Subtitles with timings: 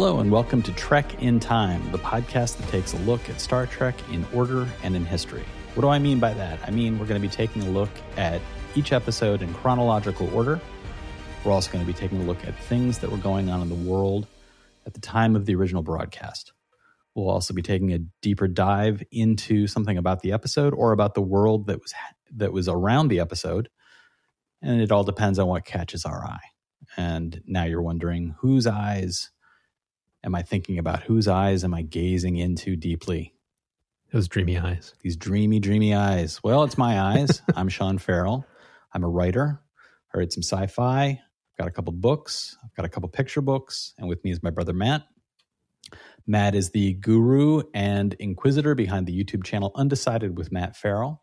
[0.00, 3.66] Hello, and welcome to Trek in Time, the podcast that takes a look at Star
[3.66, 5.44] Trek in order and in history.
[5.74, 6.60] What do I mean by that?
[6.64, 8.40] I mean, we're going to be taking a look at
[8.76, 10.60] each episode in chronological order.
[11.42, 13.68] We're also going to be taking a look at things that were going on in
[13.68, 14.28] the world
[14.86, 16.52] at the time of the original broadcast.
[17.16, 21.22] We'll also be taking a deeper dive into something about the episode or about the
[21.22, 21.92] world that was
[22.36, 23.68] that was around the episode,
[24.62, 26.52] and it all depends on what catches our eye.
[26.96, 29.32] And now you're wondering whose eyes
[30.28, 31.04] am I thinking about?
[31.04, 33.32] Whose eyes am I gazing into deeply?
[34.12, 34.92] Those dreamy eyes.
[35.00, 36.42] These dreamy, dreamy eyes.
[36.44, 37.40] Well, it's my eyes.
[37.56, 38.46] I'm Sean Farrell.
[38.92, 39.58] I'm a writer.
[40.14, 41.06] I read some sci-fi.
[41.06, 42.58] I've got a couple books.
[42.62, 45.06] I've got a couple picture books, and with me is my brother Matt.
[46.26, 51.22] Matt is the guru and inquisitor behind the YouTube channel Undecided with Matt Farrell,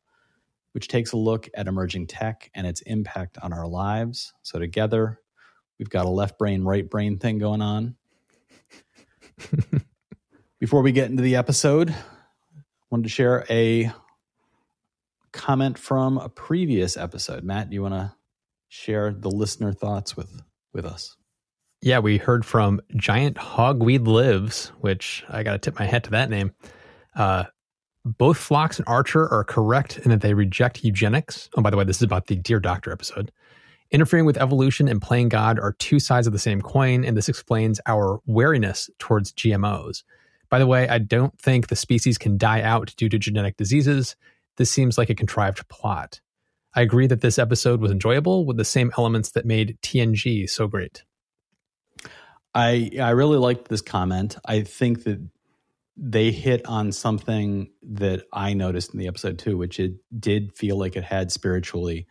[0.71, 4.33] which takes a look at emerging tech and its impact on our lives.
[4.41, 5.19] So together,
[5.77, 7.97] we've got a left brain, right brain thing going on.
[10.59, 13.91] Before we get into the episode, I wanted to share a
[15.31, 17.43] comment from a previous episode.
[17.43, 18.13] Matt, do you want to
[18.69, 20.41] share the listener thoughts with
[20.73, 21.15] with us?
[21.81, 26.11] Yeah, we heard from Giant Hogweed Lives, which I got to tip my hat to
[26.11, 26.51] that name.
[27.15, 27.43] Uh,
[28.05, 31.49] both Phlox and Archer are correct in that they reject eugenics.
[31.55, 33.31] Oh, by the way, this is about the Dear Doctor episode.
[33.91, 37.29] Interfering with evolution and playing God are two sides of the same coin, and this
[37.29, 40.03] explains our wariness towards GMOs.
[40.49, 44.15] By the way, I don't think the species can die out due to genetic diseases.
[44.57, 46.19] This seems like a contrived plot.
[46.73, 50.67] I agree that this episode was enjoyable with the same elements that made TNG so
[50.67, 51.03] great.
[52.53, 54.37] I I really liked this comment.
[54.45, 55.25] I think that
[55.97, 60.77] they hit on something that I noticed in the episode too, which it did feel
[60.77, 62.07] like it had spiritually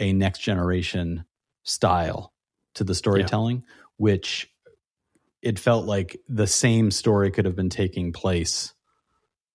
[0.00, 1.24] a next generation
[1.62, 2.32] style
[2.74, 3.74] to the storytelling, yeah.
[3.98, 4.50] which
[5.42, 8.74] it felt like the same story could have been taking place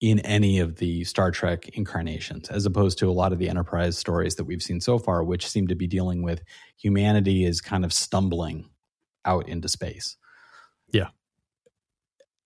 [0.01, 3.97] in any of the Star Trek incarnations, as opposed to a lot of the Enterprise
[3.97, 6.43] stories that we've seen so far, which seem to be dealing with
[6.77, 8.69] humanity is kind of stumbling
[9.23, 10.17] out into space.
[10.91, 11.09] Yeah.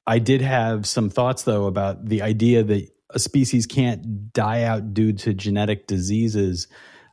[0.06, 4.94] I did have some thoughts, though, about the idea that a species can't die out
[4.94, 6.68] due to genetic diseases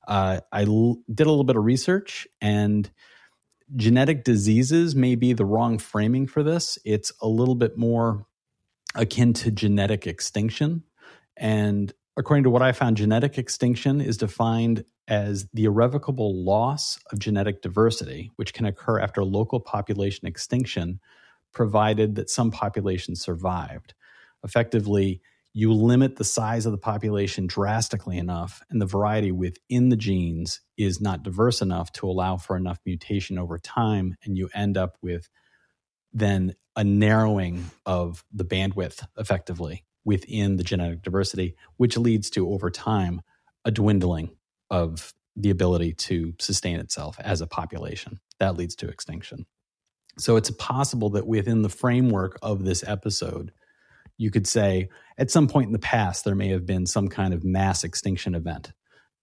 [0.06, 2.90] uh, I l- did a little bit of research and
[3.74, 6.78] genetic diseases may be the wrong framing for this.
[6.84, 8.26] It's a little bit more
[8.94, 10.84] akin to genetic extinction.
[11.36, 17.18] And according to what I found, genetic extinction is defined as the irrevocable loss of
[17.18, 21.00] genetic diversity, which can occur after local population extinction,
[21.52, 23.94] provided that some populations survived.
[24.44, 25.20] Effectively,
[25.58, 30.60] you limit the size of the population drastically enough, and the variety within the genes
[30.76, 34.98] is not diverse enough to allow for enough mutation over time, and you end up
[35.00, 35.30] with
[36.12, 42.70] then a narrowing of the bandwidth effectively within the genetic diversity, which leads to over
[42.70, 43.22] time
[43.64, 44.28] a dwindling
[44.68, 48.20] of the ability to sustain itself as a population.
[48.40, 49.46] That leads to extinction.
[50.18, 53.52] So it's possible that within the framework of this episode,
[54.19, 54.88] you could say
[55.19, 58.34] at some point in the past, there may have been some kind of mass extinction
[58.34, 58.72] event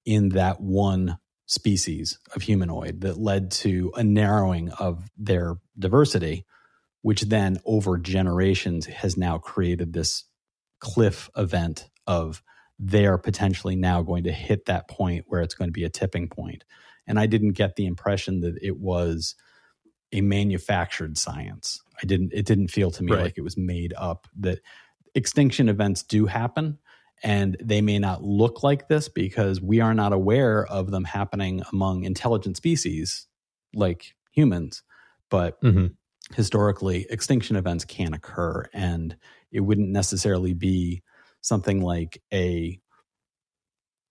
[0.06, 6.46] in that one species of humanoid that led to a narrowing of their diversity,
[7.02, 10.24] which then over generations has now created this
[10.80, 12.42] cliff event of
[12.80, 16.28] they're potentially now going to hit that point where it's going to be a tipping
[16.28, 16.64] point.
[17.08, 19.36] And I didn't get the impression that it was
[20.12, 21.83] a manufactured science.
[22.04, 23.24] I didn't it didn't feel to me right.
[23.24, 24.60] like it was made up that
[25.16, 26.78] extinction events do happen
[27.24, 31.64] and they may not look like this because we are not aware of them happening
[31.72, 33.28] among intelligent species
[33.74, 34.84] like humans
[35.30, 35.88] but mm-hmm.
[36.36, 39.16] historically extinction events can occur and
[39.52, 41.02] it wouldn't necessarily be
[41.40, 42.80] something like a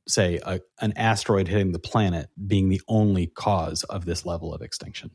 [0.08, 4.62] say a, an asteroid hitting the planet being the only cause of this level of
[4.62, 5.10] extinction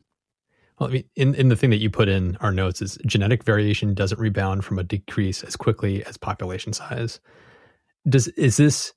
[0.78, 3.44] well, I mean, in, in the thing that you put in our notes is genetic
[3.44, 7.20] variation doesn't rebound from a decrease as quickly as population size.
[8.08, 8.92] Does is this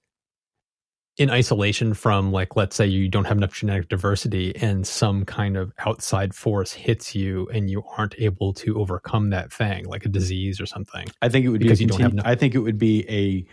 [1.18, 5.58] in isolation from like let's say you don't have enough genetic diversity and some kind
[5.58, 10.10] of outside force hits you and you aren't able to overcome that thing like a
[10.10, 12.56] disease or something i think it would because be you don't have no- i think
[12.56, 13.46] it would be a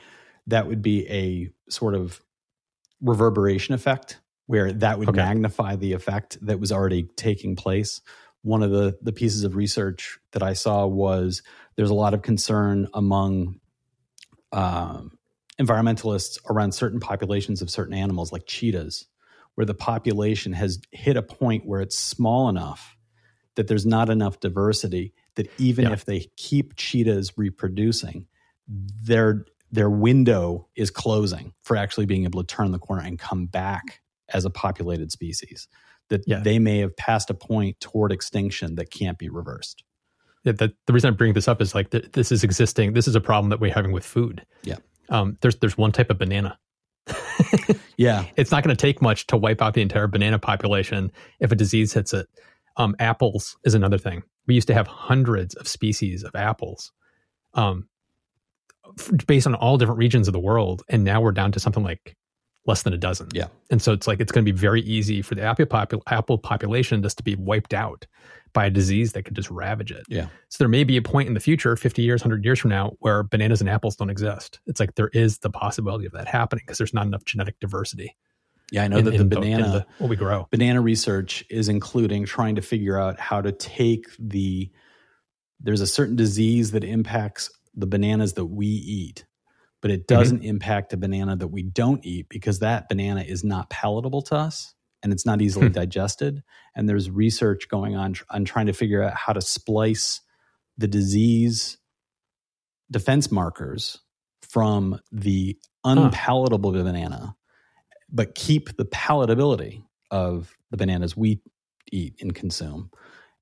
[0.47, 2.21] that would be a sort of
[3.01, 5.17] reverberation effect where that would okay.
[5.17, 8.01] magnify the effect that was already taking place.
[8.49, 11.43] One of the, the pieces of research that I saw was
[11.77, 13.61] there's a lot of concern among
[14.53, 15.19] um,
[15.61, 19.07] environmentalists around certain populations of certain animals, like cheetahs,
[19.55, 22.97] where the population has hit a point where it's small enough
[23.57, 25.93] that there's not enough diversity that even Yeah.
[25.93, 28.27] if they keep cheetahs reproducing,
[28.67, 33.45] their their window is closing for actually being able to turn the corner and come
[33.45, 34.01] back
[34.33, 35.69] as a populated species.
[36.11, 36.41] That Yeah.
[36.41, 39.85] they may have passed a point toward extinction that can't be reversed.
[40.45, 42.95] Yeah, the, the reason I bring this up is like th- this is existing.
[42.95, 44.47] This is a problem that we're having with food.
[44.63, 44.77] Yeah.
[45.11, 46.59] Um, there's there's one type of banana.
[47.97, 51.11] Yeah, It's not going to take much to wipe out the entire banana population
[51.41, 52.29] if a disease hits it.
[52.77, 54.23] Um, apples is another thing.
[54.47, 56.93] We used to have hundreds of species of apples,
[57.55, 57.89] um,
[59.01, 61.83] f- based on all different regions of the world, and now we're down to something
[61.83, 62.17] like
[62.69, 63.27] less than a dozen.
[63.33, 63.49] Yeah.
[63.71, 66.39] and so it's like it's going to be very easy for the apple popul- apple
[66.39, 68.07] population just to be wiped out
[68.53, 70.05] by a disease that could just ravage it.
[70.09, 70.27] Yeah.
[70.49, 72.93] So there may be a point in the future, 50 years, 100 years from now,
[73.01, 74.61] where bananas and apples don't exist.
[74.67, 78.17] It's like there is the possibility of that happening because there's not enough genetic diversity.
[78.71, 78.85] yeah.
[78.85, 80.47] I know in- that the in banana in the- what we grow.
[80.51, 84.71] banana research is including trying to figure out how to take the
[85.61, 89.25] there's a certain disease that impacts the bananas that we eat
[89.81, 93.71] but it doesn't impact the banana that we don't eat because that banana is not
[93.71, 95.73] palatable to us and it's not easily Hmm.
[95.73, 96.43] digested
[96.75, 100.21] and there's research going on on trying to figure out how to splice
[100.77, 101.79] the disease
[102.91, 103.99] defense markers
[104.43, 107.35] from the unpalatable banana
[108.11, 111.41] but keep the palatability of the bananas we
[111.93, 112.91] eat and consume.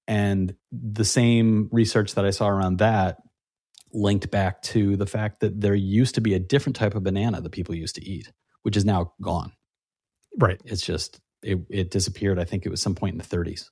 [0.08, 3.18] And the same research that I saw around that
[3.92, 7.40] linked back to the fact that there used to be a different type of banana
[7.40, 9.52] that people used to eat, which is now gone.
[10.38, 10.60] Right.
[10.64, 12.38] It's just, it, it disappeared.
[12.38, 13.70] I think it was some point in the 30s.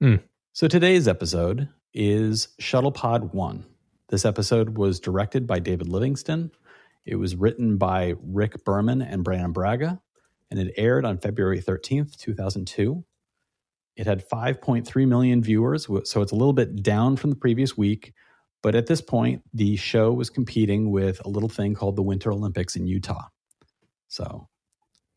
[0.00, 0.16] Hmm.
[0.52, 3.64] So today's episode is Shuttle Pod 1.
[4.08, 6.50] This episode was directed by David Livingston.
[7.04, 10.00] It was written by Rick Berman and Brannon Braga,
[10.50, 13.04] and it aired on February 13th, 2002.
[13.96, 18.12] It had 5.3 million viewers, so it's a little bit down from the previous week.
[18.62, 22.32] But at this point, the show was competing with a little thing called the Winter
[22.32, 23.28] Olympics in Utah.
[24.08, 24.48] So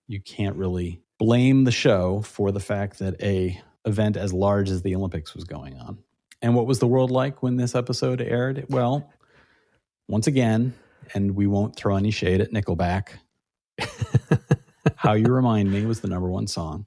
[0.08, 4.84] you can't really blame the show for the fact that a event as large as
[4.84, 5.98] the Olympics was going on.
[6.42, 8.66] And what was the world like when this episode aired?
[8.70, 9.12] Well,
[10.08, 10.74] once again,
[11.14, 13.10] and we won't throw any shade at Nickelback.
[14.96, 16.86] How You Remind Me was the number one song.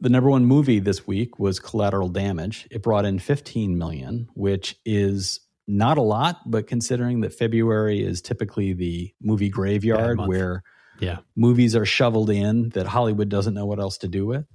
[0.00, 2.66] The number one movie this week was Collateral Damage.
[2.70, 8.20] It brought in 15 million, which is not a lot, but considering that February is
[8.20, 10.62] typically the movie graveyard where
[11.00, 11.18] Yeah.
[11.34, 14.46] movies are shoveled in that Hollywood doesn't know what else to do with.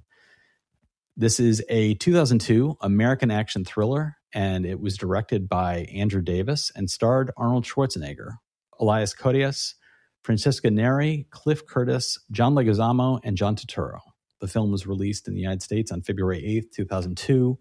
[1.16, 6.88] This is a 2002 American action thriller, and it was directed by Andrew Davis and
[6.88, 8.36] starred Arnold Schwarzenegger,
[8.78, 9.74] Elias Koteas,
[10.22, 14.00] Francesca Neri, Cliff Curtis, John Leguizamo, and John Turturro.
[14.40, 17.58] The film was released in the United States on February 8th, 2002,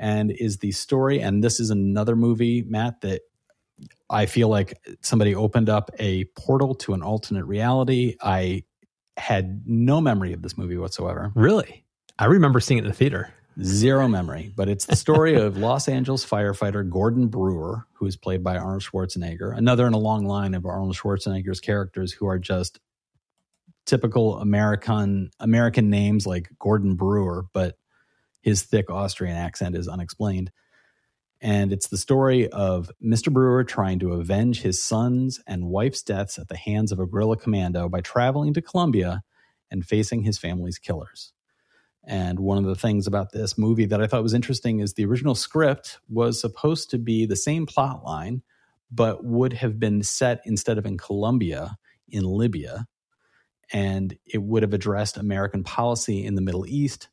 [0.00, 1.20] and is the story.
[1.20, 3.20] And this is another movie, Matt, that
[4.08, 8.16] I feel like somebody opened up a portal to an alternate reality.
[8.20, 8.64] I
[9.18, 11.30] had no memory of this movie whatsoever.
[11.34, 11.84] Really?
[12.18, 13.32] I remember seeing it in the theater.
[13.62, 18.42] Zero memory, but it's the story of Los Angeles firefighter Gordon Brewer, who is played
[18.42, 22.80] by Arnold Schwarzenegger, another in a long line of Arnold Schwarzenegger's characters who are just
[23.84, 27.76] typical American American names like Gordon Brewer, but
[28.40, 30.50] his thick Austrian accent is unexplained.
[31.42, 33.32] And it's the story of Mr.
[33.32, 37.36] Brewer trying to avenge his son's and wife's deaths at the hands of a guerrilla
[37.36, 39.22] commando by traveling to Colombia
[39.70, 41.32] and facing his family's killers.
[42.04, 45.04] And one of the things about this movie that I thought was interesting is the
[45.04, 48.42] original script was supposed to be the same plot line,
[48.90, 51.76] but would have been set instead of in Colombia,
[52.08, 52.86] in Libya.
[53.72, 57.08] And it would have addressed American policy in the Middle East.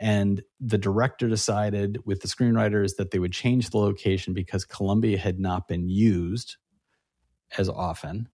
[0.00, 5.18] And the director decided with the screenwriters that they would change the location because Colombia
[5.18, 6.56] had not been used
[7.58, 8.28] as often.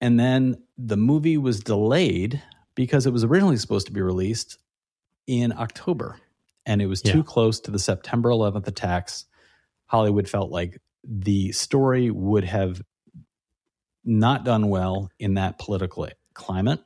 [0.00, 2.42] And then the movie was delayed
[2.74, 4.58] because it was originally supposed to be released
[5.26, 6.18] in October
[6.66, 9.26] and it was too close to the September 11th attacks.
[9.86, 12.80] Hollywood felt like the story would have
[14.04, 16.80] not done well in that political climate,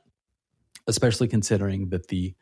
[0.87, 2.35] especially considering that the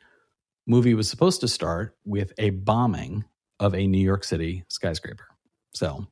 [0.67, 3.25] movie was supposed to start with a bombing
[3.59, 5.27] of a New York City skyscraper.
[5.73, 6.05] So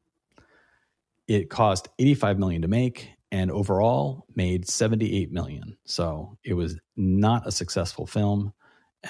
[1.27, 5.77] it cost 85 million to make and overall made 78 million.
[5.85, 8.53] So it was not a successful film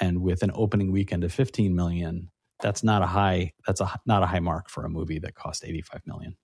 [0.01, 2.29] and with an opening weekend of 15 million,
[2.61, 5.63] that's not a high that's a not a high mark for a movie that cost
[5.65, 6.35] 85 million.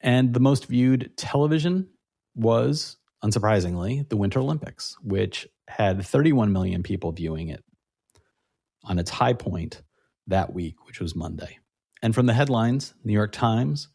[0.00, 1.88] And the most viewed television
[2.34, 7.64] was unsurprisingly the Winter Olympics, which had 31 million people viewing it
[8.84, 9.82] on its high point
[10.26, 11.58] that week, which was Monday.
[12.02, 13.88] And from the headlines, New York Times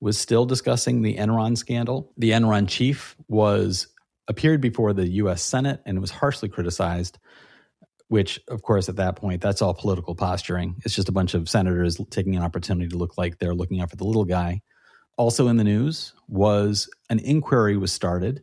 [0.00, 2.12] was still discussing the Enron scandal.
[2.16, 3.88] The Enron chief was
[4.28, 7.18] appeared before the US Senate and was harshly criticized,
[8.08, 10.76] which of course at that point that's all political posturing.
[10.84, 13.90] It's just a bunch of senators taking an opportunity to look like they're looking out
[13.90, 14.60] for the little guy.
[15.16, 18.42] Also in the news was an inquiry was started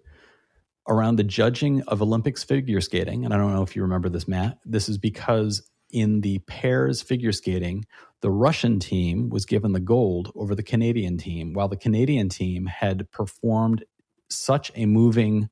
[0.87, 3.25] around the judging of Olympics figure skating.
[3.25, 4.59] And I don't know if you remember this, Matt.
[4.65, 7.85] This is because in the pairs figure skating,
[8.21, 12.65] the Russian team was given the gold over the Canadian team, while the Canadian team
[12.65, 13.83] had performed
[14.29, 15.49] such a moving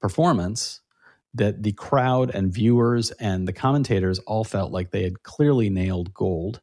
[0.00, 0.80] performance
[1.34, 6.12] that the crowd and viewers and the commentators all felt like they had clearly nailed
[6.14, 6.60] gold.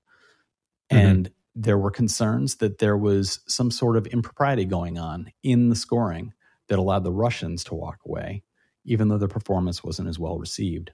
[0.92, 1.06] Mm-hmm.
[1.06, 5.76] And there were concerns that there was some sort of impropriety going on in the
[5.76, 6.34] scoring
[6.68, 8.44] that allowed the Russians to walk away,
[8.84, 10.92] even though the performance wasn't as well received.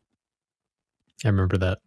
[1.24, 1.80] I remember that.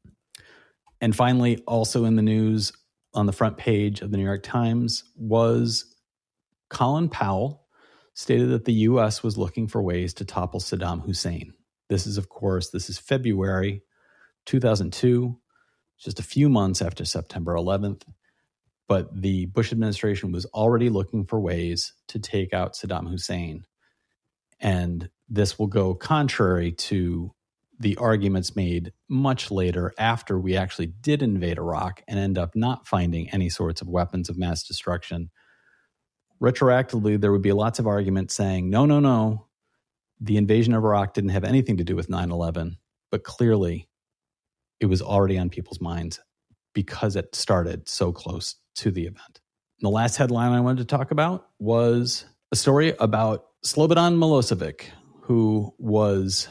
[1.00, 2.72] And finally, also in the news
[3.14, 5.94] on the front page of the New York Times was
[6.68, 7.64] Colin Powell
[8.14, 9.22] stated that the U.S.
[9.22, 11.52] was looking for ways to topple Saddam Hussein.
[11.88, 13.82] This is, of course, this is February
[14.46, 15.38] 2002,
[15.98, 18.02] just a few months after September 11th.
[18.86, 23.64] But the Bush administration was already looking for ways to take out Saddam Hussein.
[24.64, 27.32] And this will go contrary to
[27.78, 32.86] the arguments made much later after we actually did invade Iraq and end up not
[32.86, 35.30] finding any sorts of weapons of mass destruction.
[36.42, 39.48] Retroactively, there would be lots of arguments saying, no, no, no,
[40.20, 42.78] the invasion of Iraq didn't have anything to do with 9 11,
[43.10, 43.88] but clearly
[44.80, 46.20] it was already on people's minds
[46.74, 49.40] because it started so close to the event.
[49.80, 54.90] And the last headline I wanted to talk about was a story about Slobodan Milosevic,
[55.22, 56.48] who was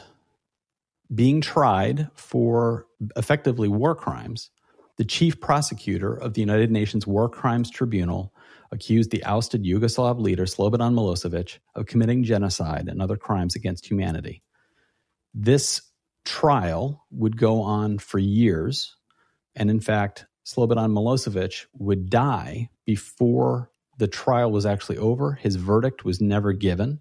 [1.14, 4.50] being tried for effectively war crimes,
[4.96, 8.34] the chief prosecutor of the United Nations War Crimes Tribunal
[8.72, 14.42] accused the ousted Yugoslav leader Slobodan Milosevic of committing genocide and other crimes against humanity.
[15.32, 15.82] This
[16.24, 18.96] trial would go on for years,
[19.54, 25.34] and in fact, Slobodan Milosevic would die before the trial was actually over.
[25.34, 27.00] His verdict was never given.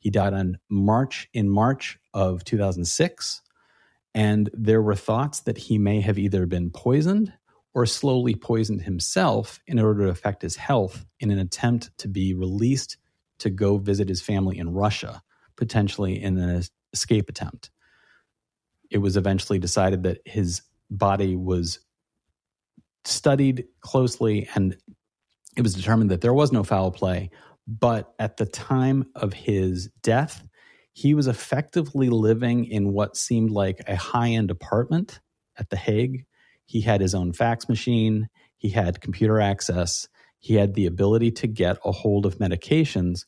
[0.00, 3.42] He died on March in March of 2006,
[4.14, 7.32] and there were thoughts that he may have either been poisoned
[7.74, 12.34] or slowly poisoned himself in order to affect his health in an attempt to be
[12.34, 12.96] released
[13.38, 15.22] to go visit his family in Russia,
[15.56, 17.70] potentially in an escape attempt.
[18.90, 21.78] It was eventually decided that his body was
[23.04, 24.76] studied closely and
[25.56, 27.30] it was determined that there was no foul play
[27.78, 30.44] but at the time of his death,
[30.92, 35.20] he was effectively living in what seemed like a high end apartment
[35.56, 36.26] at The Hague.
[36.66, 40.08] He had his own fax machine, he had computer access,
[40.40, 43.24] he had the ability to get a hold of medications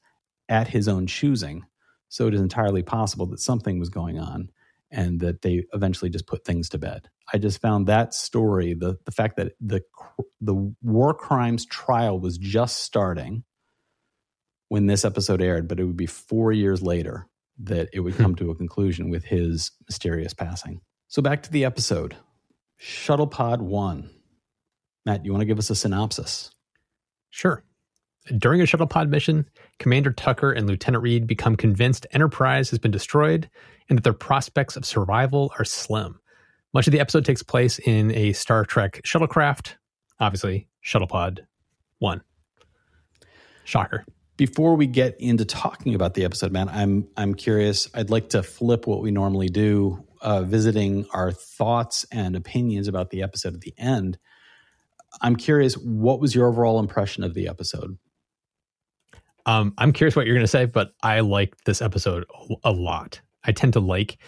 [0.49, 1.65] at his own choosing.
[2.09, 4.51] So it is entirely possible that something was going on
[4.91, 7.09] and that they eventually just put things to bed.
[7.33, 9.83] I just found that story, the, the fact that the,
[10.41, 13.45] the war crimes trial was just starting
[14.73, 17.27] when this episode aired, but it would be four years later
[17.59, 18.23] that it would hmm.
[18.23, 20.81] come to a conclusion with his mysterious passing.
[21.09, 22.17] So back to the episode
[22.79, 24.09] Shuttle Pod 1.
[25.05, 26.53] Matt, you want to give us a synopsis?
[27.29, 27.63] Sure.
[28.39, 29.45] During a shuttle pod mission,
[29.79, 33.51] Commander Tucker and Lieutenant Reed become convinced Enterprise has been destroyed
[33.91, 36.19] and that their prospects of survival are slim.
[36.73, 39.75] Much of the episode takes place in a Star Trek shuttlecraft,
[40.19, 41.47] obviously, Shuttle Pod
[41.99, 42.23] 1.
[43.65, 44.07] Shocker
[44.47, 47.89] before we get into talking about the episode, man, I'm I'm curious.
[47.95, 53.11] I'd like to flip what we normally do, uh, visiting our thoughts and opinions about
[53.11, 54.19] the episode at the end.
[55.21, 57.97] I'm curious, what was your overall impression of the episode?
[59.47, 62.25] Um, I'm curious what you're going to say, but I liked this episode
[62.65, 63.21] a lot.
[63.45, 64.19] I tend to like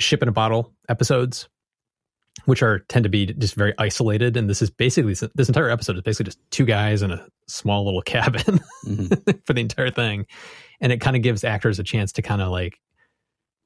[0.00, 1.48] ship in a bottle episodes
[2.44, 4.36] which are tend to be just very isolated.
[4.36, 7.84] And this is basically this entire episode is basically just two guys in a small
[7.84, 9.30] little cabin mm-hmm.
[9.44, 10.26] for the entire thing,
[10.80, 12.78] and it kind of gives actors a chance to kind of like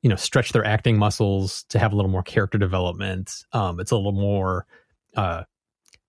[0.03, 3.33] you know stretch their acting muscles to have a little more character development.
[3.53, 4.67] Um, it's a little more.
[5.17, 5.45] Uh,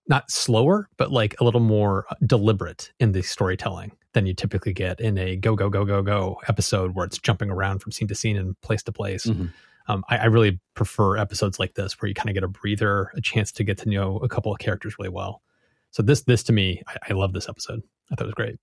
[0.08, 5.00] not slower, but like a little more deliberate in the storytelling than you typically get
[5.00, 8.14] in a go go go go go episode where it's jumping around from scene to
[8.14, 9.26] scene and place to place.
[9.26, 9.46] Mm-hmm
[9.88, 13.12] um, I, I, really prefer episodes like this where you kind of get a breather,
[13.14, 15.42] a chance to get to know a couple of characters really well.
[15.90, 17.82] So this this to me, I, I love this episode.
[18.10, 18.56] I thought it was great.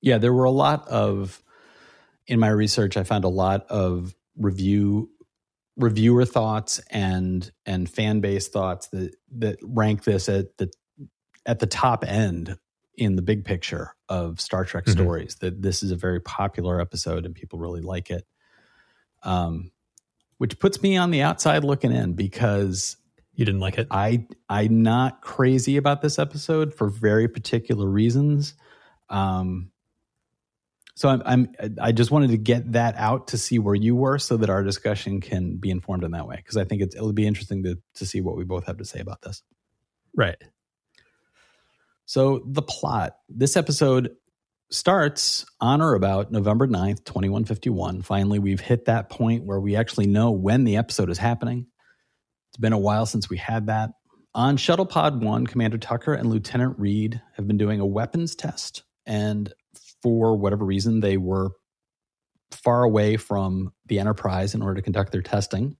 [0.00, 1.42] Yeah, there were a lot of
[2.26, 2.96] in my research.
[2.96, 5.10] I found a lot of review
[5.76, 10.70] reviewer thoughts and and fan base thoughts that that rank this at the
[11.44, 12.58] at the top end
[12.96, 14.92] in the big picture of Star Trek Mhm.
[14.92, 15.36] stories.
[15.36, 18.26] That this is a very popular episode and people really like it.
[19.22, 19.70] Um,
[20.38, 22.96] which puts me on the outside looking in because
[23.36, 23.86] You didn't like it?
[23.90, 28.54] I I'm not crazy about this episode for very particular reasons.
[29.10, 29.70] Um,
[30.94, 31.48] so I'm, I'm
[31.80, 34.62] I just wanted to get that out to see where you were, so that our
[34.62, 36.36] discussion can be informed in that way.
[36.36, 38.86] Because I think it's, it'll be interesting to to see what we both have to
[38.86, 39.42] say about this.
[40.16, 40.42] Right.
[42.06, 44.16] So the plot this episode
[44.70, 48.02] starts on or about November 9th, 2151.
[48.02, 51.66] Finally, we've hit that point where we actually know when the episode is happening.
[52.50, 53.90] It's been a while since we had that.
[54.34, 58.82] On Shuttle Pod 1, Commander Tucker and Lieutenant Reed have been doing a weapons test.
[59.06, 59.52] And
[60.02, 61.52] for whatever reason, they were
[62.50, 65.76] far away from the Enterprise in order to conduct their testing.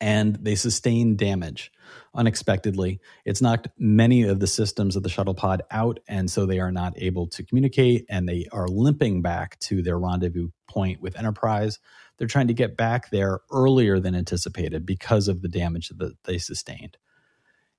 [0.00, 1.72] And they sustained damage
[2.18, 3.00] unexpectedly.
[3.24, 6.72] It's knocked many of the systems of the shuttle pod out, and so they are
[6.72, 11.78] not able to communicate and they are limping back to their rendezvous point with Enterprise.
[12.18, 16.38] They're trying to get back there earlier than anticipated because of the damage that they
[16.38, 16.98] sustained.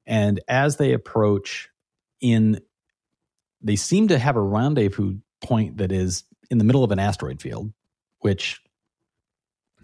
[0.08, 1.70] And as they approach
[2.22, 2.62] in
[3.62, 7.42] they seem to have a rendezvous point that is in the middle of an asteroid
[7.42, 7.72] field,
[8.20, 8.62] which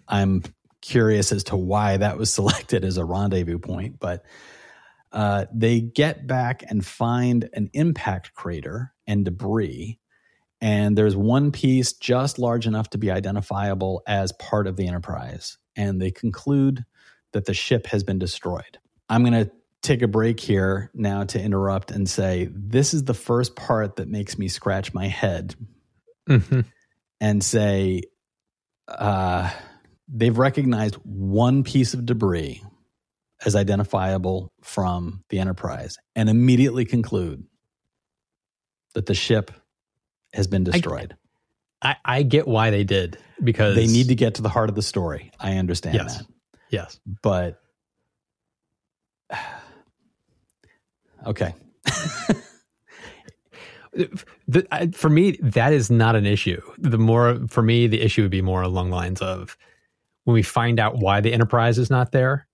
[0.07, 0.43] I'm
[0.86, 4.24] curious as to why that was selected as a rendezvous point, but
[5.12, 9.98] uh, they get back and find an impact crater and debris.
[10.62, 15.58] And there's one piece just large enough to be identifiable as part of the Enterprise.
[15.75, 16.86] And they conclude
[17.34, 18.80] that the ship has been destroyed.
[19.10, 19.51] I'm going to
[19.82, 24.08] take a break here now to interrupt and say this is the first part that
[24.08, 25.56] makes me scratch my head
[26.27, 26.62] hmm
[27.22, 28.01] and say
[28.88, 29.50] uh,
[30.07, 32.62] they've recognized one piece of debris
[33.45, 37.43] as identifiable from the Enterprise and immediately conclude
[38.93, 39.51] that the ship
[40.34, 41.15] has been destroyed.
[41.82, 44.75] I, I get why they did because they need to get to the heart of
[44.75, 45.32] the story.
[45.39, 46.17] I understand Yes.
[46.17, 46.25] that.
[46.69, 46.99] Yes.
[47.21, 47.62] But
[51.25, 51.53] okay.
[54.71, 56.62] I, for me, that is not an issue.
[56.77, 59.58] The more for me, the issue would be more along the lines of
[60.25, 62.47] when we find out why the Enterprise is not there.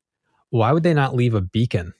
[0.51, 1.93] Why would they not leave a beacon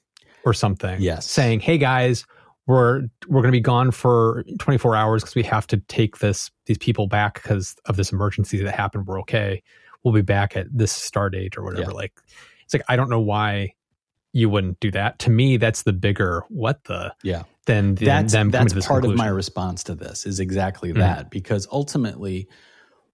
[0.46, 1.02] or something?
[1.02, 1.30] Yes.
[1.30, 2.26] saying, "Hey guys,
[2.68, 6.52] we're we're going to be gone for 24 hours because we have to take this
[6.68, 9.08] these people back because of this emergency that happened.
[9.08, 9.64] We're okay.
[10.04, 11.96] We'll be back at this star date or whatever." Yeah.
[11.96, 12.14] Like,
[12.66, 13.74] it's like I don't know why
[14.34, 15.20] you wouldn't do that.
[15.20, 17.44] To me, that's the bigger what the Yeah.
[17.66, 18.34] than, than that's
[18.74, 20.98] that's part of my response to this is exactly Mhm.
[21.00, 22.48] that because ultimately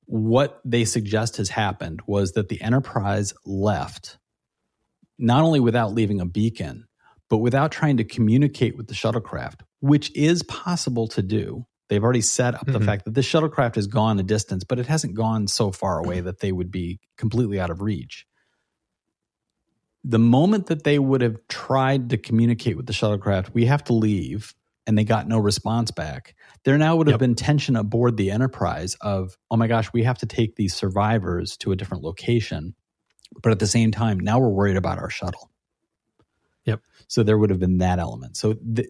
[0.07, 4.17] what they suggest has happened was that the enterprise left
[5.19, 6.85] not only without leaving a beacon
[7.29, 11.65] but without trying to communicate with the shuttlecraft which is possible to do.
[11.89, 12.85] They've already set up the Mhm.
[12.85, 16.21] fact that the shuttlecraft has gone a distance but it hasn't gone so far away
[16.21, 18.25] that they would be completely out of reach.
[20.05, 23.93] The moment that they would have tried to communicate with the shuttlecraft, we have to
[23.93, 24.53] leave,
[24.87, 27.19] and they got no response back, there now would have Yep.
[27.19, 31.57] been tension aboard the Enterprise of, oh my gosh, we have to take these survivors
[31.57, 32.73] to a different location.
[33.43, 35.51] But at the same time, now we're worried about our shuttle.
[36.65, 36.81] Yep.
[37.07, 38.37] So there would have been that element.
[38.37, 38.89] So th-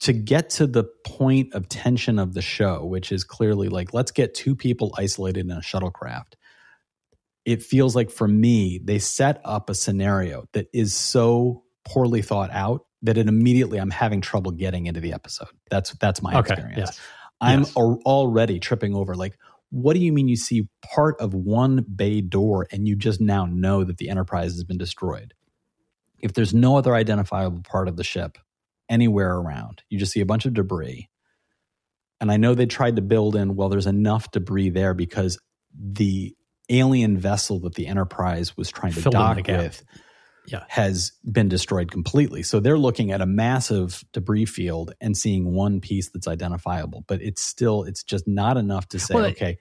[0.00, 4.10] to get to the point of tension of the show, which is clearly like, let's
[4.10, 6.34] get two people isolated in a shuttlecraft
[7.46, 12.50] it feels like for me they set up a scenario that is so poorly thought
[12.50, 15.48] out that it immediately I'm having trouble getting into the episode.
[15.70, 16.52] That's that's my okay.
[16.54, 16.78] experience.
[16.78, 17.00] Yes.
[17.40, 17.76] I'm Yes.
[17.76, 19.38] al- already tripping over like
[19.70, 23.46] what do you mean you see part of one bay door and you just now
[23.46, 25.34] know that the Enterprise has been destroyed?
[26.20, 28.38] If there's no other identifiable part of the ship
[28.88, 31.08] anywhere around, you just see a bunch of debris.
[32.20, 35.38] And I know they tried to build in, well, there's enough debris there because
[35.78, 36.34] the
[36.70, 39.84] alien vessel that the Enterprise was trying to Filled dock with
[40.48, 40.64] Yeah.
[40.68, 42.42] has been destroyed completely.
[42.42, 47.20] So they're looking at a massive debris field and seeing one piece that's identifiable, but
[47.22, 49.58] it's still it's just not enough to say Well, okay,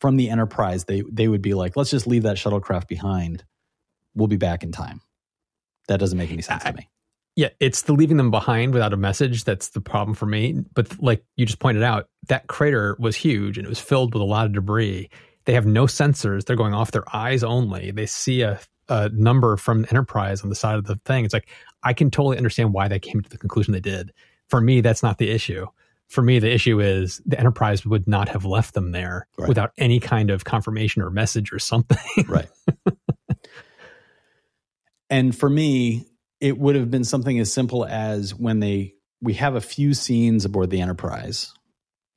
[0.00, 3.44] from the Enterprise they they would be like let's just leave that shuttlecraft behind.
[4.14, 5.00] We'll be back in time.
[5.88, 6.88] That doesn't make any sense I- to me.
[7.38, 10.64] Yeah, it's the leaving them behind without a message that's the problem for me.
[10.74, 14.22] But like you just pointed out, that crater was huge and it was filled with
[14.22, 15.10] a lot of debris.
[15.44, 16.46] They have no sensors.
[16.46, 17.90] They're going off their eyes only.
[17.90, 21.24] They see a, a number from Enterprise on the side of the thing.
[21.24, 21.48] It's like,
[21.82, 24.12] I can totally understand why they came to the conclusion they did.
[24.48, 25.66] For me, that's not the issue.
[26.08, 29.48] For me, the issue is the Enterprise would not have left them there Right.
[29.48, 31.98] without any kind of confirmation or message or something.
[32.28, 32.48] Right.
[35.10, 36.06] and for me,
[36.40, 40.44] it would have been something as simple as when they we have a few scenes
[40.44, 41.52] aboard the Enterprise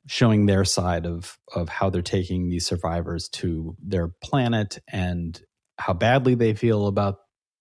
[0.08, 5.42] showing their side of of how they're taking these survivors to their planet and
[5.80, 7.20] how badly they feel about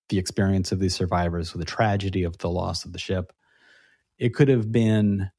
[0.09, 3.33] the experience of these survivors with the tragedy of the loss of the ship.
[4.19, 5.31] It could have been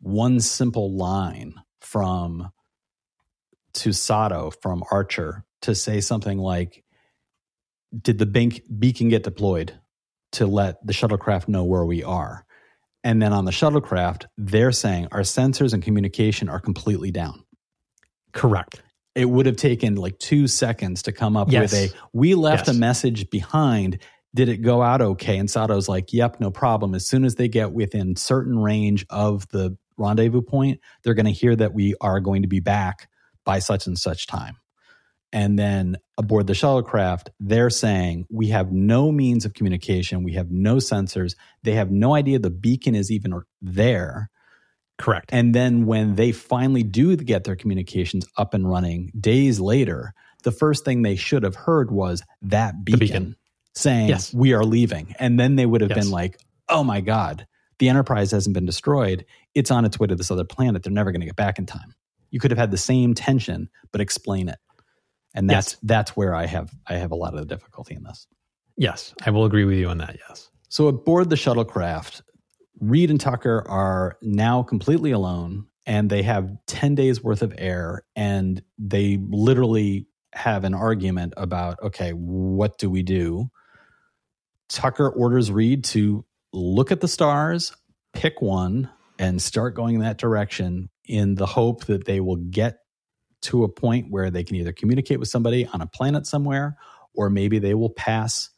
[0.00, 2.50] one simple line from
[3.74, 6.84] to Sato from Archer to say something like,
[7.96, 9.78] Did the beacon get deployed
[10.32, 12.44] to let the shuttlecraft know where we are?
[13.04, 17.44] And then on the shuttlecraft, they're saying our sensors and communication are completely down.
[18.32, 18.82] Correct.
[19.14, 21.72] It would have taken like two seconds to come up yes.
[21.72, 22.76] with a we left yes.
[22.76, 23.98] a message behind.
[24.34, 25.38] Did it go out okay?
[25.38, 26.94] And Sato's like, yep, no problem.
[26.94, 31.32] As soon as they get within certain range of the rendezvous point, they're going to
[31.32, 33.08] hear that we are going to be back
[33.44, 34.56] by such and such time.
[35.32, 40.22] And then aboard the shuttlecraft, they're saying, we have no means of communication.
[40.22, 41.34] We have no sensors.
[41.62, 44.30] They have no idea the beacon is even there.
[44.98, 45.30] Correct.
[45.32, 50.52] And then when they finally do get their communications up and running days later, the
[50.52, 53.36] first thing they should have heard was that beacon, beacon.
[53.74, 54.32] saying, yes.
[54.32, 55.14] we are leaving.
[55.18, 56.04] And then they would have yes.
[56.04, 57.46] been like, oh my God,
[57.78, 59.24] the Enterprise hasn't been destroyed.
[59.54, 60.82] It's on its way to this other planet.
[60.82, 61.94] They're never going to get back in time.
[62.30, 64.58] You could have had the same tension, but explain it
[65.34, 65.80] and that's yes.
[65.82, 68.26] that's where I have I have a lot of the difficulty in this.
[68.76, 70.16] Yes, I will agree with you on that.
[70.28, 70.50] Yes.
[70.68, 72.22] So aboard the shuttlecraft,
[72.88, 78.04] Reed and Tucker are now completely alone, and they have ten days worth of air,
[78.14, 83.50] and they literally have an argument about okay, what do we do?
[84.68, 87.74] Tucker orders Reed to look at the stars,
[88.12, 92.78] pick one, and start going in that direction in the hope that they will get
[93.42, 96.76] to a point where they can either communicate with somebody on a planet somewhere
[97.14, 98.50] or maybe they will pass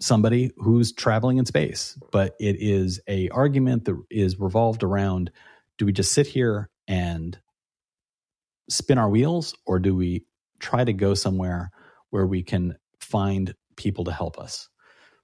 [0.00, 5.30] somebody who's traveling in space but it is a argument that is revolved around
[5.78, 7.38] do we just sit here and
[8.68, 10.24] spin our wheels or do we
[10.58, 11.70] try to go somewhere
[12.10, 14.68] where we can find people to help us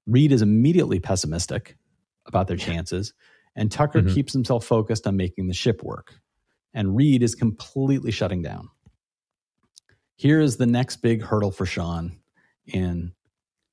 [0.07, 1.77] reed is immediately pessimistic
[2.27, 3.15] about their chances
[3.55, 4.15] and tucker mm-hmm.
[4.15, 6.21] keeps himself focused on making the ship work
[6.77, 8.69] and Reed is completely shutting down.
[10.15, 12.19] Here is the next big hurdle for Sean
[12.67, 13.13] in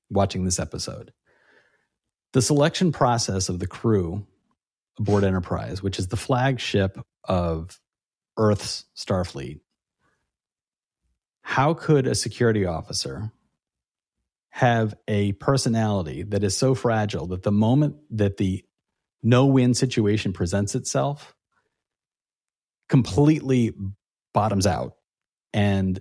[0.10, 1.14] watching this episode.
[2.34, 4.26] The selection process of the crew
[5.00, 7.80] aboard Enterprise, which is the flagship of
[8.38, 9.60] Earth's Starfleet.
[11.42, 13.32] How could a security officer
[14.50, 18.64] have a personality that is so fragile that the moment that the
[19.24, 21.34] no win situation presents itself,
[22.90, 23.74] completely
[24.34, 24.96] bottoms out
[25.54, 26.00] and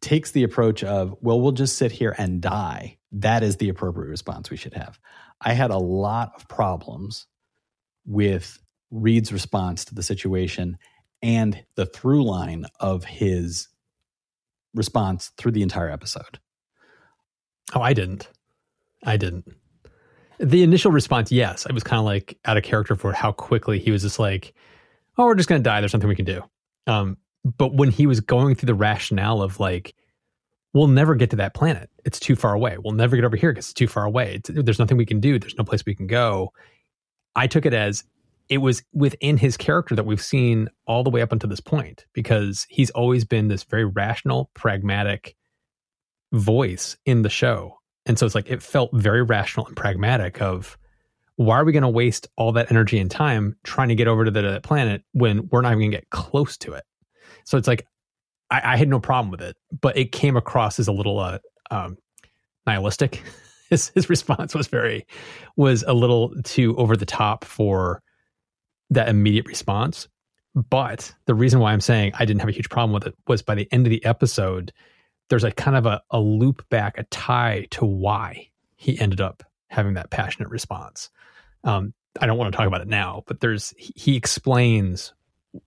[0.00, 2.98] takes the approach of, well, we'll just sit here and die.
[3.12, 4.98] That is the appropriate response we should have.
[5.40, 7.26] I had a lot of problems
[8.04, 8.58] with
[8.90, 10.78] Reed's response to the situation
[11.22, 13.68] and the through line of his
[14.74, 16.38] response through the entire episode.
[17.74, 18.28] Oh, I didn't.
[19.04, 19.46] I didn't.
[20.38, 23.78] The initial response, yes, I was kind of like out of character for how quickly
[23.78, 24.54] he was just like,
[25.16, 25.80] oh, we're just going to die.
[25.80, 26.42] There's nothing we can do.
[26.86, 29.94] Um, but when he was going through the rationale of like,
[30.72, 31.90] we'll never get to that planet.
[32.04, 32.76] It's too far away.
[32.78, 34.36] We'll never get over here because it's too far away.
[34.36, 35.38] It's, there's nothing we can do.
[35.38, 36.52] There's no place we can go.
[37.34, 38.04] I took it as
[38.48, 42.06] it was within his character that we've seen all the way up until this point
[42.12, 45.36] because he's always been this very rational, pragmatic
[46.32, 47.78] voice in the show.
[48.04, 50.76] And so it's like it felt very rational and pragmatic of
[51.36, 54.24] why are we going to waste all that energy and time trying to get over
[54.24, 56.84] to the planet when we're not even going to get close to it?
[57.44, 57.86] So it's like,
[58.50, 61.38] I, I, had no problem with it, but it came across as a little uh,
[61.70, 61.96] um,
[62.66, 63.22] nihilistic.
[63.70, 65.06] his, his response was very,
[65.56, 68.02] was a little too over the top for
[68.90, 70.08] that immediate response.
[70.54, 73.40] But the reason why I'm saying I didn't have a huge problem with it was
[73.42, 74.72] by the end of the episode,
[75.30, 79.42] there's a kind of a, a loop back, a tie to why he ended up
[79.68, 81.08] having that passionate response.
[81.64, 85.14] Um, I don't want to talk about it now, but there's he explains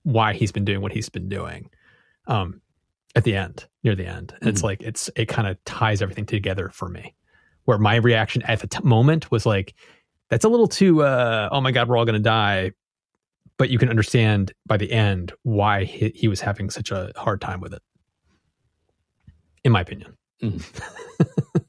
[0.02, 1.70] why he's been doing what he's been doing.
[2.26, 2.60] Um,
[3.14, 4.48] at the end, near the end, mm-hmm.
[4.48, 7.14] it's like it's it kind of ties everything together for me.
[7.64, 9.74] Where my reaction at the t- moment was like,
[10.28, 12.72] "That's a little too, uh, oh my god, we're all going to die,"
[13.56, 17.40] but you can understand by the end why he, he was having such a hard
[17.40, 17.82] time with it.
[19.64, 20.16] In my opinion.
[20.42, 21.58] Mm-hmm.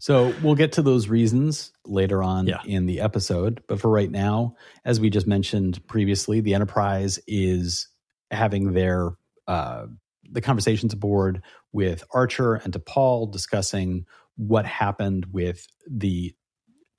[0.00, 2.60] So we'll get to those reasons later on yeah.
[2.64, 3.62] in the episode.
[3.68, 7.88] But for right now, as we just mentioned previously, the Enterprise is
[8.30, 9.12] having their
[9.46, 9.86] uh,
[10.30, 14.04] the conversations aboard with Archer and T'Pol discussing
[14.36, 16.34] what happened with the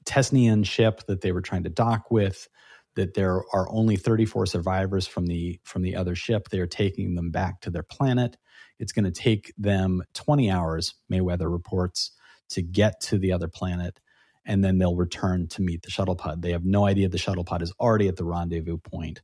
[0.05, 2.47] Tesnian ship that they were trying to dock with.
[2.95, 6.49] That there are only 34 survivors from the from the other ship.
[6.49, 8.35] They are taking them back to their planet.
[8.79, 12.11] It's going to take them 20 hours, Mayweather reports,
[12.49, 13.99] to get to the other planet,
[14.45, 16.41] and then they'll return to meet the shuttle pod.
[16.41, 19.21] They have no idea the shuttle pod is already at the rendezvous point.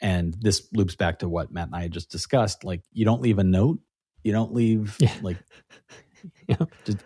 [0.00, 2.64] And this loops back to what Matt and I had just discussed.
[2.64, 3.78] Like, you don't leave a note,
[4.22, 5.12] you don't leave Yeah.
[5.22, 5.38] like
[6.48, 6.56] Yeah.
[6.84, 6.98] just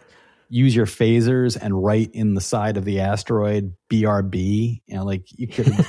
[0.49, 4.81] use your phasers and write in the side of the asteroid BRB.
[4.87, 5.89] You know, like you could have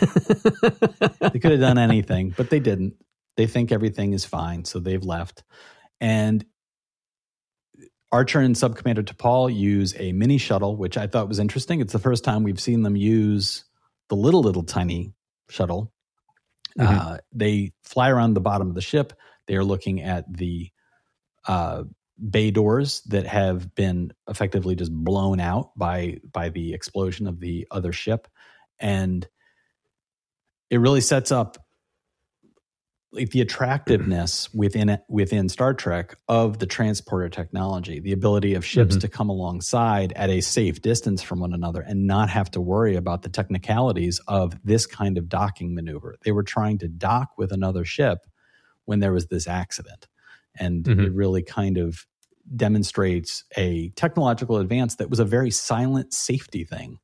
[1.34, 2.96] they could have done anything, but they didn't.
[3.38, 5.44] They think everything is fine, so they've left.
[6.02, 6.46] And
[8.12, 11.80] Archer and Subcommander T'Pol use a mini shuttle, which I thought was interesting.
[11.80, 13.64] It's the first time we've seen them use
[14.10, 15.14] the little, little tiny
[15.50, 15.94] shuttle.
[16.78, 16.88] Mhm.
[16.88, 19.14] Uh, they fly around the bottom of the ship.
[19.48, 20.72] They are looking at the
[21.48, 21.84] uh,
[22.30, 27.68] bay doors that have been effectively just blown out by by the explosion of the
[27.72, 28.28] other ship,
[28.80, 29.28] and
[30.70, 31.58] it really sets up
[33.14, 38.64] like the attractiveness within it within Star Trek of the transporter technology, the ability of
[38.66, 39.02] ships Mhm.
[39.02, 42.96] to come alongside at a safe distance from one another and not have to worry
[42.96, 46.16] about the technicalities of this kind of docking maneuver.
[46.24, 48.20] They were trying to dock with another ship
[48.86, 50.08] when there was this accident.
[50.58, 51.06] And Mhm.
[51.08, 52.06] it really kind of
[52.56, 56.98] demonstrates a technological advance that was a very silent safety thing.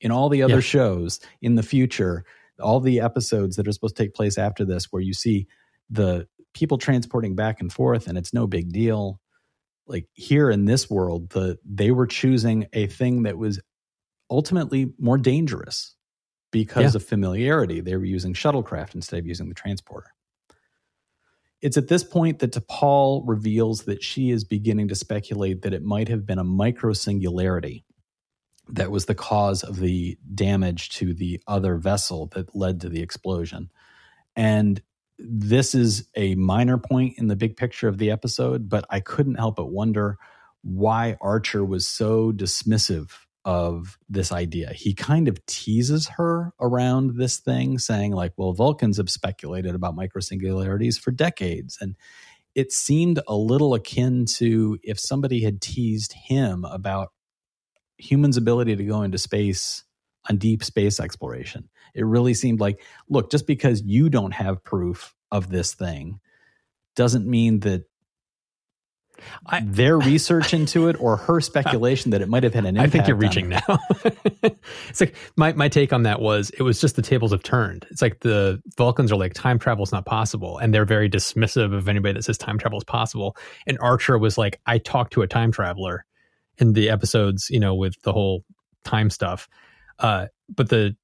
[0.00, 0.60] In all the other Yeah.
[0.60, 2.24] shows in the future,
[2.60, 5.46] all the episodes that are supposed to take place after this, where you see
[5.90, 9.20] the people transporting back and forth and it's no big deal.
[9.86, 13.60] Like here in this world, the they were choosing a thing that was
[14.30, 15.96] ultimately more dangerous
[16.52, 16.98] because Yeah.
[16.98, 17.80] of familiarity.
[17.80, 20.10] They were using shuttlecraft instead of using the transporter.
[21.62, 25.82] It's at this point that T'Pol reveals that she is beginning to speculate that it
[25.82, 27.84] might have been a micro singularity
[28.68, 33.02] that was the cause of the damage to the other vessel that led to the
[33.02, 33.70] explosion.
[34.36, 34.80] And
[35.18, 39.36] this is a minor point in the big picture of the episode, but I couldn't
[39.36, 40.16] help but wonder
[40.62, 43.10] why Archer was so dismissive
[43.44, 44.72] of this idea.
[44.72, 49.94] He kind of teases her around this thing, saying, like, well, Vulcans have speculated about
[49.94, 51.76] microsingularities for decades.
[51.80, 51.96] And
[52.54, 57.12] it seemed a little akin to if somebody had teased him about
[57.98, 59.84] humans' ability to go into space
[60.28, 61.68] on deep space exploration.
[61.94, 66.20] It really seemed like, look, just because you don't have proof of this thing
[66.96, 67.84] doesn't mean that
[69.46, 72.84] I- their research into it or her speculation that it might have had an I
[72.84, 72.92] impact.
[72.92, 73.78] think you're reaching now.
[74.88, 77.86] it's like my, my take on that was it was just the tables have turned.
[77.90, 81.74] It's like the Vulcans are like time travel is not possible, and they're very dismissive
[81.74, 83.36] of anybody that says time travel is possible.
[83.66, 86.04] And Archer was like, I talked to a time traveler
[86.58, 88.44] in the episodes, you know, with the whole
[88.84, 89.48] time stuff.
[89.98, 90.96] Uh, but the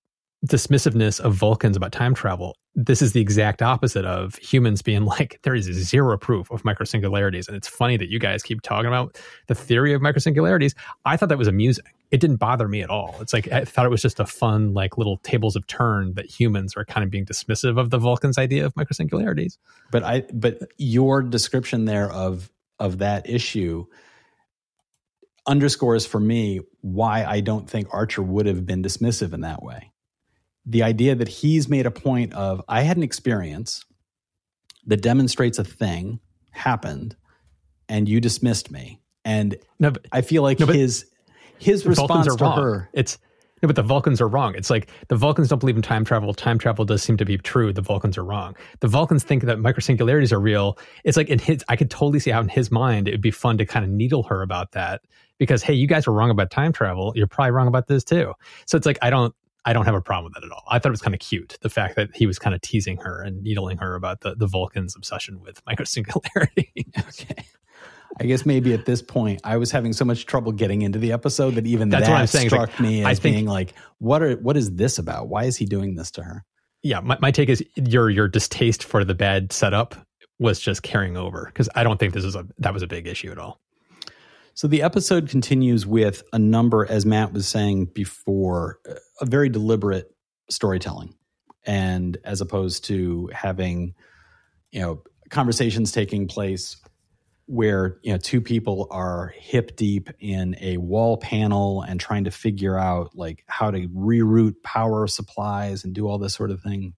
[0.46, 5.40] dismissiveness of Vulcans about time travel, this is the exact opposite of humans being like,
[5.42, 7.46] there is zero proof of microsingularities.
[7.48, 10.74] And it's funny that you guys keep talking about the theory of microsingularities.
[11.04, 11.84] I thought that was amusing.
[12.10, 13.16] It didn't bother me at all.
[13.20, 16.26] It's like I thought it was just a fun, like little tables of turn that
[16.26, 19.58] humans are kind of being dismissive of the Vulcans' idea of microsingularities.
[19.92, 23.86] But I but your description there of of that issue
[25.46, 29.92] underscores for me why I don't think Archer would have been dismissive in that way.
[30.66, 33.84] The idea that he's made a point of I had an experience
[34.86, 37.16] that demonstrates a thing happened
[37.88, 39.00] and you dismissed me.
[39.24, 41.06] And No, but I feel like No, his
[41.58, 42.58] his response to wrong.
[42.58, 43.18] her It's
[43.62, 44.54] no, but the Vulcans are wrong.
[44.54, 46.32] It's like the Vulcans don't believe in time travel.
[46.32, 47.74] Time travel does seem to be true.
[47.74, 48.56] The Vulcans are wrong.
[48.80, 50.78] The Vulcans think that microsingularities are real.
[51.04, 53.30] It's like in his, I could totally see how in his mind it would be
[53.30, 55.02] fun to kind of needle her about that
[55.40, 57.12] because hey, you guys were wrong about time travel.
[57.16, 58.32] You're probably wrong about this too.
[58.66, 60.62] So it's like I don't, I don't have a problem with that at all.
[60.68, 62.98] I thought it was kind of cute the fact that he was kind of teasing
[62.98, 66.68] her and needling her about the the Vulcans' obsession with microsingularity.
[66.96, 67.44] Okay.
[68.20, 71.12] I guess maybe at this point I was having so much trouble getting into the
[71.12, 72.46] episode that even That's that what I'm saying.
[72.46, 75.28] It's like, struck me I as think- being like, what are what is this about?
[75.28, 76.44] Why is he doing this to her?
[76.82, 79.94] yeah, my, my take is your your distaste for the bad setup
[80.38, 83.06] was just carrying over because I don't think this is a that was a big
[83.06, 83.60] issue at all.
[84.54, 88.78] So the episode continues with a number, as Matt was saying before,
[89.20, 90.14] a very deliberate
[90.48, 91.14] storytelling,
[91.64, 93.94] and as opposed to having,
[94.70, 96.76] you know, conversations taking place
[97.46, 102.30] where you know two people are hip deep in a wall panel and trying to
[102.30, 106.94] figure out like how to reroute power supplies and do all this sort of thing.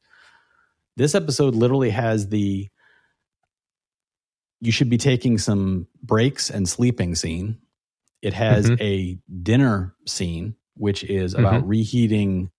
[0.96, 2.68] This episode literally has the
[4.62, 7.58] you should be taking some breaks and sleeping scene.
[8.22, 8.80] It has Mhm.
[8.80, 12.50] a dinner scene which is about reheating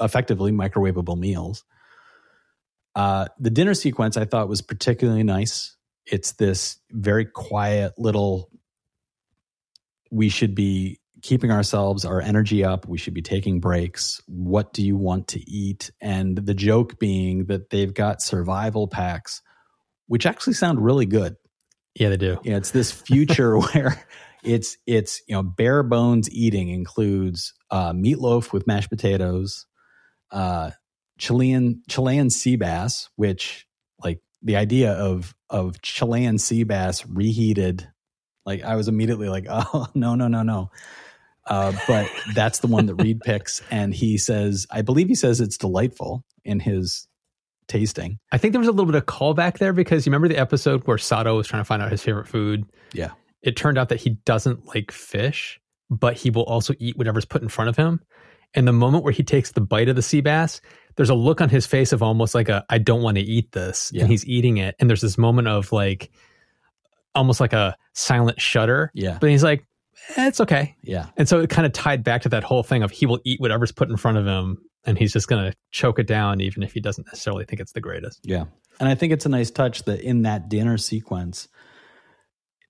[0.00, 1.64] effectively microwavable meals.
[2.94, 5.76] Uh, the dinner sequence I thought was particularly nice.
[6.06, 8.50] It's this very quiet little.
[10.10, 12.86] We should be keeping ourselves, our energy up.
[12.88, 14.22] We should be taking breaks.
[14.26, 15.90] What do you want to eat?
[16.00, 19.42] And the joke being that they've got survival packs,
[20.06, 21.36] which actually sound really good.
[21.98, 22.34] Yeah, they do.
[22.44, 24.00] Know, it's this future where
[24.42, 29.66] it's it's you know bare bones eating includes uh, meatloaf with mashed potatoes,
[30.30, 30.70] uh,
[31.18, 33.66] Chilean Chilean sea bass, which
[34.02, 37.88] like the idea of of Chilean sea bass reheated,
[38.46, 40.70] like I was immediately like, oh no no no no.
[41.44, 45.40] Uh, but that's the one that Reed picks, and he says, I believe he says
[45.40, 47.07] it's delightful in his
[47.68, 48.18] tasting.
[48.32, 50.86] I think there was a little bit of callback there because you remember the episode
[50.86, 52.64] where Sato was trying to find out his favorite food.
[52.92, 53.10] Yeah,
[53.42, 57.42] It turned out that he doesn't like fish, but he will also eat whatever's put
[57.42, 58.00] in front of him.
[58.54, 60.60] And the moment where he takes the bite of the sea bass,
[60.96, 63.52] there's a look on his face of almost like a I don't want to eat
[63.52, 64.02] this, Yeah.
[64.02, 64.74] and he's eating it.
[64.80, 66.10] And there's this moment of like
[67.14, 68.90] almost like a silent shudder.
[68.94, 69.64] yeah, But he's like,
[70.16, 70.76] eh, it's okay.
[70.82, 71.06] yeah.
[71.16, 73.40] And so it kind of tied back to that whole thing of he will eat
[73.40, 76.62] whatever's put in front of him and he's just going to choke it down, even
[76.62, 78.20] if he doesn't necessarily think it's the greatest.
[78.24, 78.46] Yeah.
[78.80, 81.48] And I think it's a nice touch that in that dinner sequence,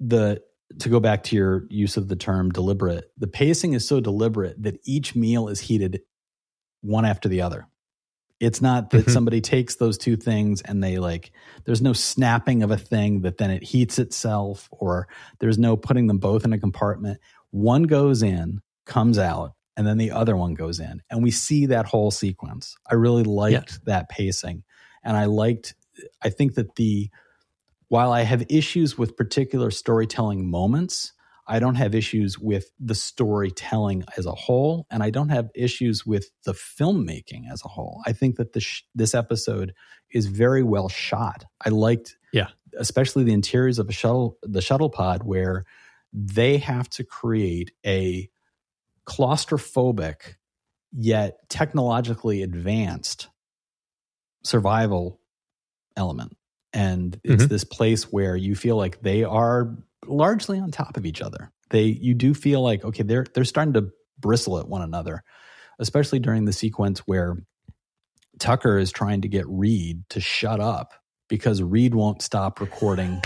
[0.01, 0.43] the
[0.81, 4.63] to go back to your use of the term deliberate, the pacing is so deliberate
[4.63, 6.03] that each meal is heated
[6.83, 7.67] one after the other.
[8.39, 9.11] It's not that Mhm.
[9.11, 11.33] somebody takes those two things and they like
[11.65, 15.09] there's no snapping of a thing that then it heats itself or
[15.41, 17.19] there's no putting them both in a compartment.
[17.51, 21.01] One goes in, comes out, and then the other one goes in.
[21.09, 22.77] And we see that whole sequence.
[22.91, 24.65] I really liked that pacing.
[25.05, 25.75] And I liked
[26.21, 27.09] I think that the
[27.89, 31.13] while I have issues with particular storytelling moments,
[31.47, 36.05] I don't have issues with the storytelling as a whole, and I don't have issues
[36.05, 38.03] with the filmmaking as a whole.
[38.05, 39.73] I think that this this episode
[40.11, 41.45] is very well shot.
[41.65, 42.49] I liked, Yeah.
[42.77, 45.65] especially the interiors of a shuttle, the shuttle pod, where
[46.13, 48.29] they have to create a
[49.09, 50.35] claustrophobic
[50.93, 53.29] yet technologically advanced
[54.45, 55.21] survival
[55.97, 56.37] element.
[56.73, 57.49] And it's Mhm.
[57.49, 61.51] this place where you feel like they are largely on top of each other.
[61.71, 65.23] They you do feel like okay, they're they're starting to bristle at one another,
[65.79, 67.37] especially during the sequence where
[68.39, 70.93] Tucker is trying to get Reed to shut up
[71.29, 73.21] because Reed won't stop recording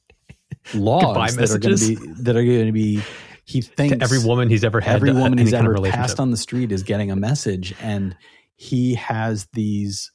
[0.74, 3.00] logs that are going to be that are going to be
[3.46, 6.72] he thinks every woman he's ever had, every woman he's ever passed on the street
[6.72, 8.16] is getting a message and
[8.56, 10.10] he has these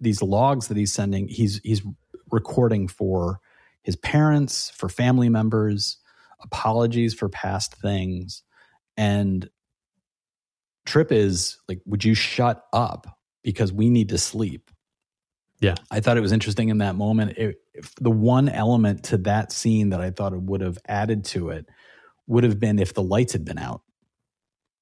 [0.00, 1.28] these logs that he's sending.
[1.28, 1.82] He's he's
[2.30, 3.40] recording for
[3.82, 5.98] his parents for family members
[6.40, 8.42] apologies for past things.
[8.96, 9.50] And
[10.86, 13.18] trip is like would you shut up?
[13.44, 14.70] Because we need to sleep.
[15.60, 15.74] Yeah.
[15.92, 17.36] i thought it was interesting in that moment.
[17.36, 21.24] It, if the one element to that scene that i thought it would have added
[21.26, 21.66] to it
[22.26, 23.82] would have been if the lights had been out.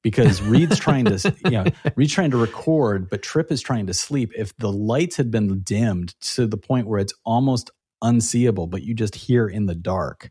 [0.03, 3.95] Because Reed's trying to you know Reed's trying to record but Trip is trying to
[3.95, 4.33] sleep.
[4.37, 7.71] If the lights had been dimmed to the point where it's almost
[8.03, 10.31] unseeable but you just hear in the dark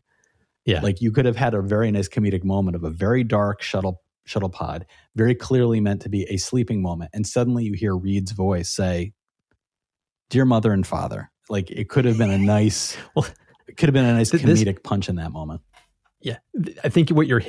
[0.64, 0.80] Yeah.
[0.80, 4.02] like you could have had a very nice comedic moment of a very dark shuttle
[4.26, 8.32] shuttle pod very clearly meant to be a sleeping moment and suddenly you hear Reed's
[8.32, 9.12] voice say
[10.30, 13.26] dear mother and father like it could have been a nice Well,
[13.68, 15.60] it could have been a nice th- this- comedic punch in that moment
[16.20, 16.38] Yeah,
[16.84, 17.42] I think what you're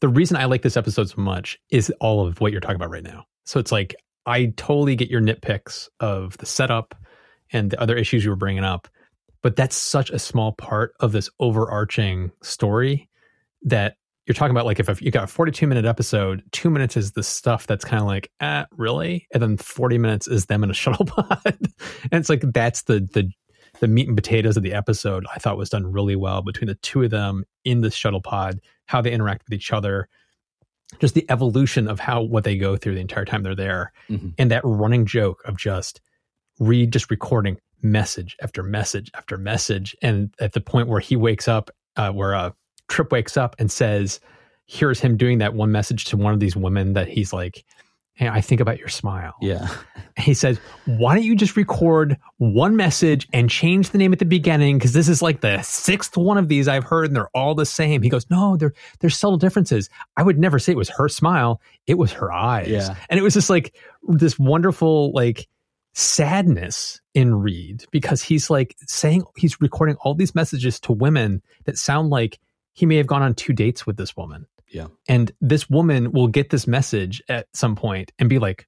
[0.00, 2.90] the reason I like this episode so much is all of what you're talking about
[2.90, 3.24] right now.
[3.44, 6.94] So it's like I totally get your nitpicks of the setup
[7.52, 8.88] and the other issues you were bringing up,
[9.42, 13.08] but that's such a small part of this overarching story
[13.62, 14.66] that you're talking about.
[14.66, 18.00] Like if, you got a 42 minute episode, two minutes is the stuff that's kind
[18.00, 22.12] of like, ah, really, and then 40 minutes is them in a shuttle pod, and
[22.12, 23.30] it's like that's the the
[23.80, 26.74] the meat and potatoes of the episode I thought was done really well between the
[26.76, 30.08] two of them in the shuttle pod, how they interact with each other,
[31.00, 34.34] just the evolution of how what they go through the entire time they're there, Mhm.
[34.38, 36.00] and that running joke of just
[36.58, 41.48] Reed just recording message after message after message, and at the point where he wakes
[41.48, 42.50] up, uh, where uh,
[42.88, 44.20] Trip wakes up and says,
[44.64, 47.64] "Here's him doing that one message to one of these women that he's like."
[48.16, 49.68] Hey, I think about your smile yeah
[50.18, 54.24] he says, Why don't you just record one message and change the name at the
[54.24, 54.78] beginning?
[54.78, 57.66] Because this is like the sixth one of these I've heard and they're all the
[57.66, 58.02] same.
[58.02, 59.90] He goes, No, there, there's subtle differences.
[60.16, 62.68] I would never say it was her smile, it was her eyes.
[62.68, 62.96] Yeah.
[63.10, 63.74] And it was just like
[64.08, 65.48] this wonderful, like,
[65.92, 71.78] sadness in Reed because he's like saying he's recording all these messages to women that
[71.78, 72.38] sound like
[72.74, 74.46] he may have gone on two dates with this woman.
[74.68, 74.88] Yeah.
[75.08, 78.66] And this woman will get this message at some point and be like,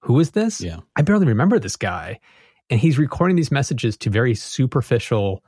[0.00, 0.60] who is this?
[0.60, 0.78] Yeah.
[0.96, 2.20] I barely remember this guy.
[2.70, 5.44] And he's recording these messages to very superficial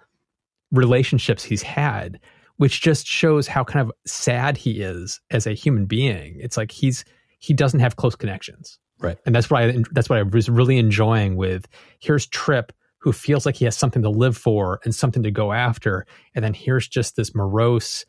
[0.73, 2.19] relationships he's had,
[2.57, 6.37] which just shows how kind of sad he is as a human being.
[6.41, 7.05] It's like he's
[7.39, 8.79] he doesn't have close connections.
[9.01, 9.19] Right.
[9.25, 11.67] And that's what I that's what I was really enjoying with
[12.01, 15.53] here's Trip who feels like he has something to live for and something to go
[15.53, 16.07] after.
[16.35, 18.05] And then here's just this morose,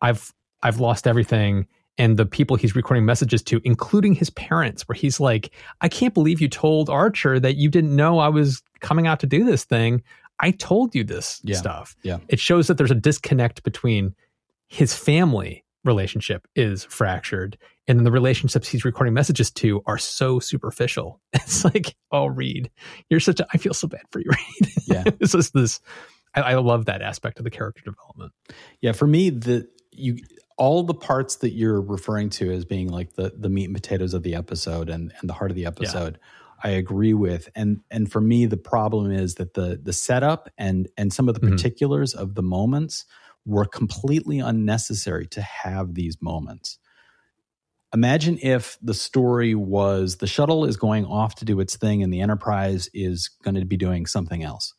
[0.00, 0.32] I've
[0.62, 1.66] I've lost everything.
[2.00, 6.14] And the people he's recording messages to, including his parents, where he's like, I can't
[6.14, 9.64] believe you told Archer that you didn't know I was coming out to do this
[9.64, 10.02] thing.
[10.38, 11.56] I told you this Yeah.
[11.56, 11.96] stuff.
[12.04, 12.18] Yeah.
[12.28, 14.14] It shows that there's a disconnect between
[14.68, 17.56] his family relationship is fractured
[17.88, 21.20] and then the relationships he's recording messages to are so superficial.
[21.32, 22.70] It's like, oh, Reed,
[23.08, 24.26] you're such a, I feel so bad for you,
[24.60, 24.72] Reed.
[24.86, 25.04] Yeah.
[25.18, 25.80] this is this,
[26.34, 28.32] I, I love that aspect of the character development.
[28.82, 30.18] Yeah, for me, the you
[30.58, 34.14] all the parts that you're referring to as being like the the meat and potatoes
[34.14, 36.18] of the episode and and the heart of the episode,
[36.64, 37.48] I agree with.
[37.54, 41.34] And and for me, the problem is that the the setup and and some of
[41.34, 41.50] the Mhm.
[41.52, 43.04] particulars of the moments
[43.46, 46.78] were completely unnecessary to have these moments.
[47.94, 52.12] Imagine if the story was the shuttle is going off to do its thing and
[52.12, 54.74] the Enterprise is going to be doing something else.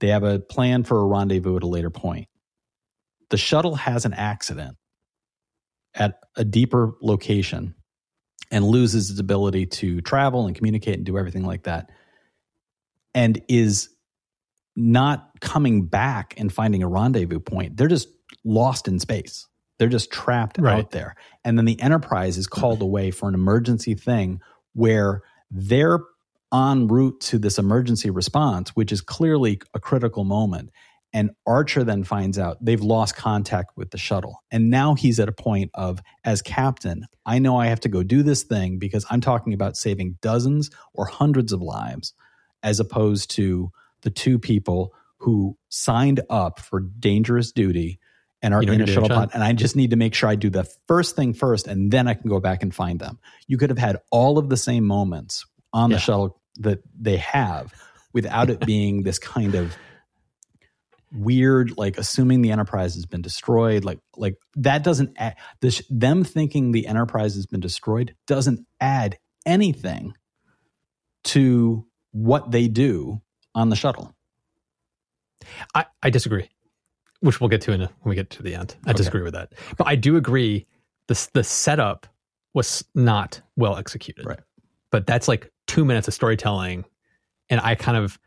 [0.00, 2.28] They have a plan for a rendezvous at a later point
[3.30, 4.76] the shuttle has an accident
[5.94, 7.74] at a deeper location
[8.50, 11.90] and loses its ability to travel and communicate and do everything like that
[13.14, 13.88] and is
[14.74, 18.08] not coming back and finding a rendezvous point they're just
[18.44, 19.46] lost in space.
[19.78, 20.78] They're just trapped Right.
[20.78, 21.14] out there.
[21.44, 22.84] And then the enterprise is called mm-hmm.
[22.84, 24.40] away for an emergency thing
[24.74, 26.00] where they're
[26.52, 30.68] en route to this emergency response which is clearly a critical moment
[31.12, 34.42] and Archer then finds out they've lost contact with the shuttle.
[34.50, 38.02] And now he's at a point of, as captain, I know I have to go
[38.02, 42.14] do this thing because I'm talking about saving dozens or hundreds of lives,
[42.62, 48.00] as opposed to the two people who signed up for dangerous duty
[48.40, 49.30] and are in a shuttle pod.
[49.34, 52.08] And I just need to make sure I do the first thing first, and then
[52.08, 53.18] I can go back and find them.
[53.46, 57.72] You could have had all of the same moments on the shuttle that they have
[58.12, 59.76] without it being this kind of
[61.14, 66.24] weird like assuming the enterprise has been destroyed like like that doesn't add this them
[66.24, 70.14] thinking the enterprise has been destroyed doesn't add anything
[71.24, 73.20] to what they do
[73.54, 74.14] on the shuttle
[75.74, 76.48] I, I disagree,
[77.20, 78.76] which we'll get to in a, when we get to the end.
[78.86, 78.98] I Okay.
[78.98, 79.52] disagree with that.
[79.76, 80.66] But I do agree
[81.08, 82.06] the, the setup
[82.54, 84.24] was not well executed.
[84.24, 84.38] Right.
[84.92, 86.84] But that's like two minutes of storytelling.
[87.50, 88.18] And I kind of,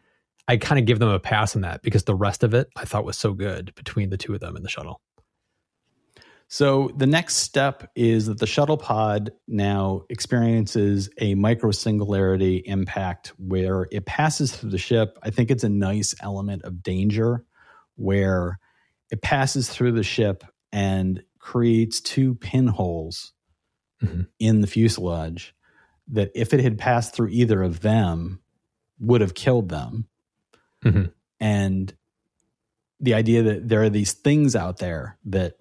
[0.47, 2.85] I kind of give them a pass on that because the rest of it I
[2.85, 5.01] thought was so good between the two of them in the shuttle.
[6.47, 13.33] So the next step is that the shuttle pod now experiences a micro singularity impact
[13.39, 15.17] where it passes through the ship.
[15.23, 17.43] I think it's a nice element of danger
[17.95, 18.59] where
[19.11, 23.33] it passes through the ship and creates two pinholes
[24.03, 24.27] Mhm.
[24.39, 25.55] in the fuselage
[26.09, 28.39] that if it had passed through either of them
[28.99, 30.07] would have killed them.
[30.85, 31.11] Mhm.
[31.39, 31.93] And
[32.99, 35.55] the idea that there are these things out there that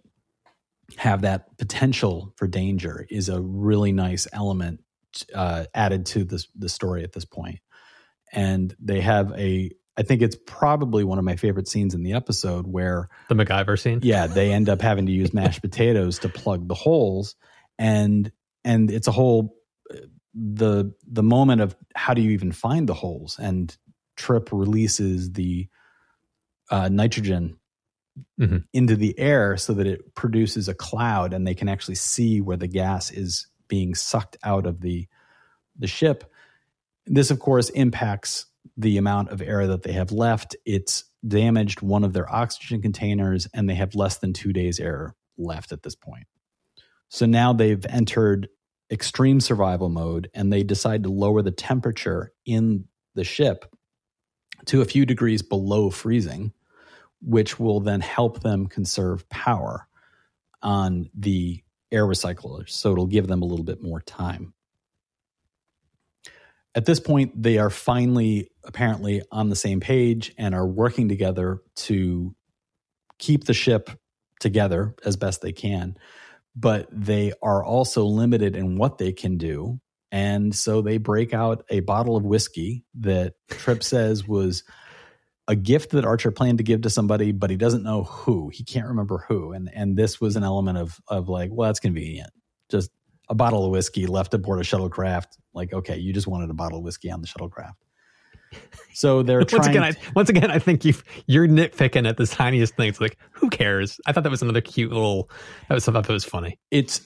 [0.98, 4.80] have that potential for danger is a really nice element
[5.34, 7.58] uh, added to this the story at this point.
[8.32, 12.12] And they have a, I think it's probably one of my favorite scenes in the
[12.14, 14.00] episode where, The MacGyver scene.
[14.02, 17.36] yeah, they end up having to use mashed potatoes to plug the holes,
[17.78, 18.30] and
[18.64, 19.56] and it's a whole
[20.34, 23.76] the the moment of how do you even find the holes and
[24.16, 25.68] Trip releases the
[26.70, 27.56] uh, nitrogen
[28.40, 28.64] Mhm.
[28.72, 32.56] into the air so that it produces a cloud and they can actually see where
[32.56, 35.08] the gas is being sucked out of the
[35.76, 36.30] the ship.
[37.06, 38.46] This, of course, impacts
[38.76, 40.54] the amount of air that they have left.
[40.64, 45.16] It's damaged one of their oxygen containers, and they have less than two days' air
[45.36, 46.26] left at this point.
[47.08, 48.48] So now they've entered
[48.90, 52.84] extreme survival mode, and they decide to lower the temperature in
[53.16, 53.64] the ship
[54.66, 56.52] to a few degrees below freezing,
[57.20, 59.86] which will then help them conserve power
[60.62, 61.62] on the
[61.92, 62.70] air recyclers.
[62.70, 64.54] So it'll give them a little bit more time.
[66.74, 71.60] At this point, they are finally apparently on the same page and are working together
[71.76, 72.34] to
[73.18, 73.90] keep the ship
[74.40, 75.96] together as best they can.
[76.56, 79.80] But they are also limited in what they can do.
[80.14, 84.62] And so they break out a bottle of whiskey that Trip says was
[85.48, 88.48] a gift that Archer planned to give to somebody, but he doesn't know who.
[88.48, 89.50] He can't remember who.
[89.50, 92.30] And and this was an element of of like, well, that's convenient.
[92.70, 92.92] Just
[93.28, 95.36] a bottle of whiskey left aboard a shuttlecraft.
[95.52, 97.74] Like, okay, you just wanted a bottle of whiskey on the shuttlecraft.
[98.92, 99.70] So they're once trying.
[99.70, 100.94] again, I, once again, I think you
[101.26, 103.00] you're nitpicking at the tiniest things.
[103.00, 103.98] Like, who cares?
[104.06, 105.28] I thought that was another cute little.
[105.68, 106.60] That was I thought that was funny.
[106.70, 107.00] it's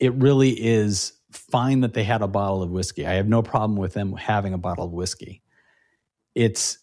[0.00, 3.06] it really is fine that they had a bottle of whiskey.
[3.06, 5.42] I have no problem with them having a bottle of whiskey.
[6.34, 6.78] It's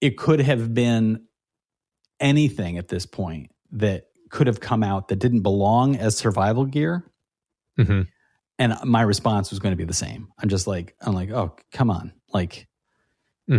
[0.00, 1.26] it could have been
[2.20, 7.04] anything at this point that could have come out that didn't belong as survival gear.
[7.76, 8.02] hmm
[8.58, 10.28] And my response was going to be the same.
[10.38, 12.12] I'm just like, I'm like, oh, come on.
[12.32, 12.66] Like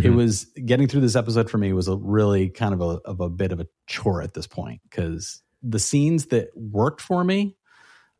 [0.00, 0.16] Mm-hmm.
[0.16, 3.28] was getting through this episode for me was a really kind of a of a
[3.28, 7.56] bit of a chore at this point because the scenes that worked for me,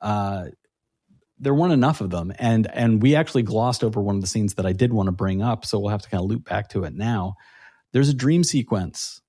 [0.01, 0.47] uh,
[1.39, 4.55] there weren't enough of them, and and we actually glossed over one of the scenes
[4.55, 6.69] that I did want to bring up, so we'll have to kind of loop back
[6.71, 7.35] to it now.
[7.93, 9.21] There's a dream sequence.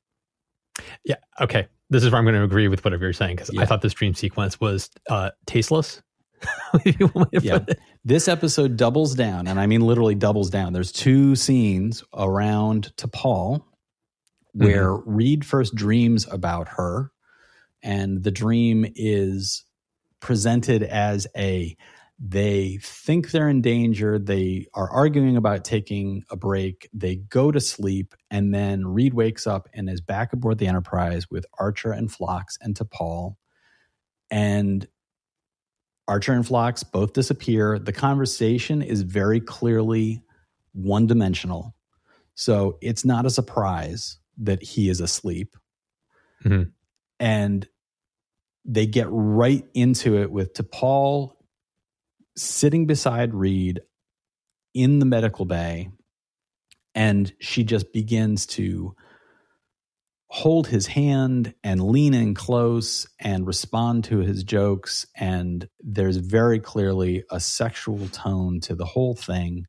[1.04, 1.16] Yeah.
[1.40, 1.68] Okay.
[1.90, 3.62] This is where I'm going to agree with whatever you're saying because Yeah.
[3.62, 6.02] I thought this dream sequence was uh, tasteless.
[7.32, 7.60] Yeah.
[8.04, 10.74] This episode doubles down, and I mean literally doubles down.
[10.74, 13.64] There's two scenes around T'Pol
[14.54, 17.12] where Reed first dreams about her,
[17.84, 19.64] and the dream is
[20.20, 21.76] presented as a
[22.18, 24.18] they think they're in danger.
[24.18, 26.90] They are arguing about taking a break.
[26.94, 31.30] They go to sleep, and then Reed wakes up and is back aboard the Enterprise
[31.30, 33.36] with Archer and Phlox and T'Pol.
[34.32, 34.88] And
[36.08, 37.80] Archer and Phlox both disappear.
[37.80, 40.24] The conversation is very clearly
[40.72, 41.76] one dimensional.
[42.36, 45.56] So it's not a surprise that he is asleep.
[46.44, 46.72] Mhm.
[47.20, 47.68] And
[48.66, 51.35] they get right into it with T'Pol
[52.36, 53.82] sitting beside Reed
[54.74, 55.90] in the medical bay.
[56.94, 58.96] And she just begins to
[60.28, 65.06] hold his hand and lean in close and respond to his jokes.
[65.16, 69.68] And there's very clearly a sexual tone to the whole thing.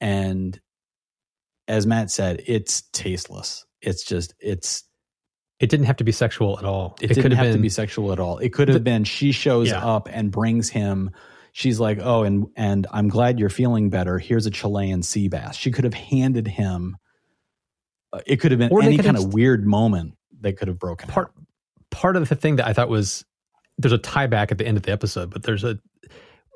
[0.00, 0.58] And
[1.66, 3.66] as Matt said, it's tasteless.
[3.82, 4.84] It's just, it's,
[5.60, 6.96] It didn't have to be sexual at all.
[7.00, 8.38] it, didn't could have been, to be sexual at all.
[8.38, 9.84] It could have The- been she shows Yeah.
[9.84, 11.10] up and brings him.
[11.58, 14.20] She's like, oh, and and I'm glad you're feeling better.
[14.20, 15.56] Here's a Chilean sea bass.
[15.56, 16.96] She could have handed him.
[18.12, 21.08] uh, It could have been Or any kind of weird moment that could have broken.
[21.08, 21.44] part out.
[21.90, 23.24] part of the thing that I thought was
[23.76, 25.80] there's a tie back at the end of the episode, but there's a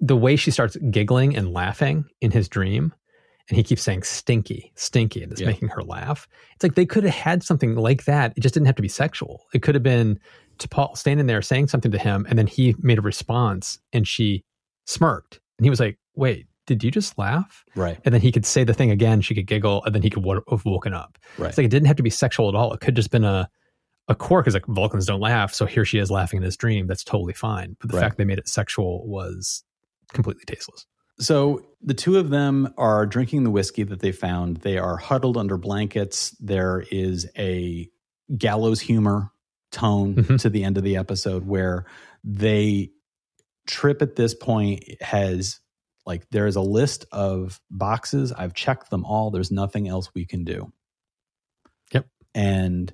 [0.00, 2.94] the way she starts giggling and laughing in his dream,
[3.48, 5.48] and he keeps saying stinky, stinky, and it's Yeah.
[5.48, 6.28] making her laugh.
[6.54, 8.34] It's like they could have had something like that.
[8.36, 9.46] It just didn't have to be sexual.
[9.52, 10.20] It could have been
[10.60, 14.44] T'Pol standing there saying something to him, and then he made a response, and she
[14.86, 18.46] smirked, and he was like, "Wait, did you just laugh?" Right, And then he could
[18.46, 19.20] say the thing again.
[19.20, 21.18] She could giggle, and then he could wo- have woken up.
[21.38, 21.48] right.
[21.48, 22.72] It's like it didn't have to be sexual at all.
[22.72, 23.48] It could just been a
[24.08, 26.88] a quirk is like Vulcans don't laugh, so here she is laughing in this dream.
[26.88, 27.76] That's totally fine.
[27.80, 28.02] But the Right.
[28.02, 29.62] fact they made it sexual was
[30.12, 30.86] completely tasteless.
[31.20, 34.56] So the two of them are drinking the whiskey that they found.
[34.58, 36.30] They are huddled under blankets.
[36.40, 37.88] There is a
[38.36, 39.30] gallows humor
[39.70, 40.40] tone Mhm.
[40.40, 41.86] to the end of the episode where
[42.24, 42.90] they
[43.66, 45.60] trip at this point has
[46.04, 48.32] like there is a list of boxes.
[48.32, 49.30] I've checked them all.
[49.30, 50.72] There's nothing else we can do.
[51.92, 52.06] Yep.
[52.34, 52.92] And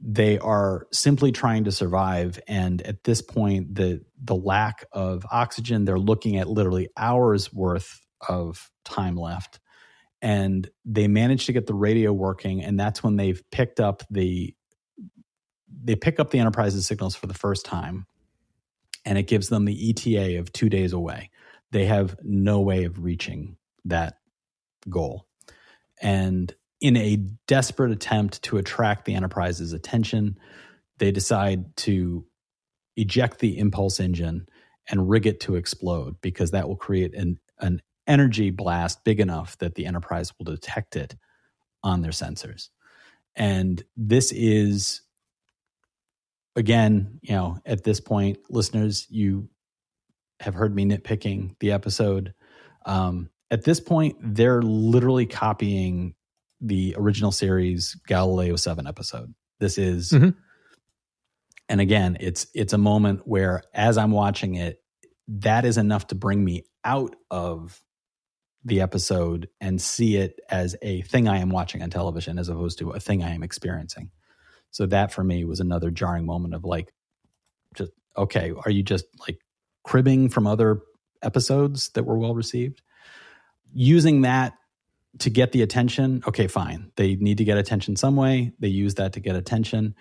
[0.00, 5.84] they are simply trying to survive and at this point the the lack of oxygen
[5.84, 9.60] they're looking at literally hours worth of time left
[10.22, 14.54] and they manage to get the radio working and that's when they've picked up the
[15.82, 18.06] they pick up the enterprise's signals for the first time
[19.04, 21.30] and it gives them the ETA of 2 days away.
[21.72, 24.18] They have no way of reaching that
[24.88, 25.26] goal.
[26.02, 30.38] And in a desperate attempt to attract the enterprise's attention
[31.00, 32.24] they decide to
[32.96, 34.46] eject the impulse engine
[34.88, 39.56] and rig it to explode because that will create an, an energy blast big enough
[39.58, 41.16] that the enterprise will detect it
[41.82, 42.68] on their sensors.
[43.34, 45.00] And this is
[46.56, 49.48] again you know at this point listeners you
[50.40, 52.32] have heard me nitpicking the episode.
[52.86, 56.14] Um, at this point they're literally copying
[56.60, 59.34] the original series galileo 7 episode.
[59.60, 60.34] This is Mhm.
[61.68, 64.82] and again it's it's a moment where as i'm watching it
[65.28, 67.80] that is enough to bring me out of
[68.64, 72.78] the episode and see it as a thing i am watching on television as opposed
[72.78, 74.10] to a thing i am experiencing
[74.70, 76.92] so that for me was another jarring moment of like
[77.74, 79.38] just okay are you just like
[79.82, 80.80] cribbing from other
[81.22, 82.82] episodes that were well received
[83.72, 84.54] using that
[85.18, 86.92] to get the attention, okay, fine.
[86.96, 88.52] They need to get attention some way.
[88.60, 89.94] They use that to get attention.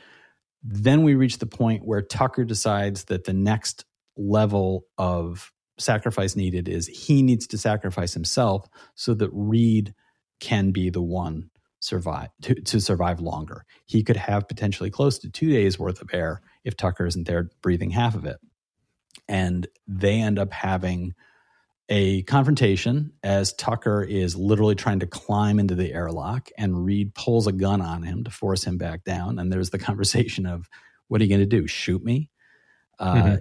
[0.63, 3.85] Then we reach the point where Tucker decides that the next
[4.17, 9.93] level of sacrifice needed is he needs to sacrifice himself so that Reed
[10.39, 11.48] can be the one
[11.79, 13.65] survive to, to survive longer.
[13.85, 17.49] He could have potentially close to two days worth of air if Tucker isn't there
[17.61, 18.37] breathing half of it.
[19.27, 21.13] And they end up having
[21.89, 27.47] a confrontation as Tucker is literally trying to climb into the airlock and Reed pulls
[27.47, 29.39] a gun on him to force him back down.
[29.39, 30.69] And there's the conversation of,
[31.07, 31.65] what are you going to do?
[31.65, 32.29] Shoot me?
[32.99, 33.35] Uh, mm-hmm.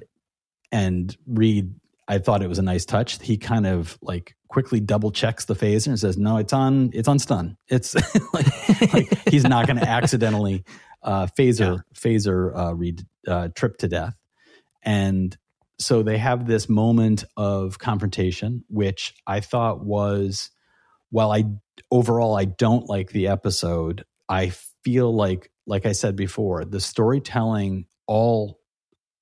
[0.72, 1.74] And Reed,
[2.06, 3.22] I thought it was a nice touch.
[3.22, 7.08] He kind of like quickly double checks the phaser and says, no, it's on, it's
[7.08, 7.56] on stun.
[7.68, 7.94] It's
[8.34, 10.64] like, like he's not going to accidentally
[11.02, 11.82] uh, phaser, yeah.
[11.94, 14.14] phaser uh, Reed uh, trip to death.
[14.82, 15.36] And
[15.78, 20.50] so they have this moment of confrontation, which I thought was,
[21.10, 21.44] while I
[21.90, 27.86] overall I don't like the episode, I feel like, like I said before, the storytelling,
[28.06, 28.57] all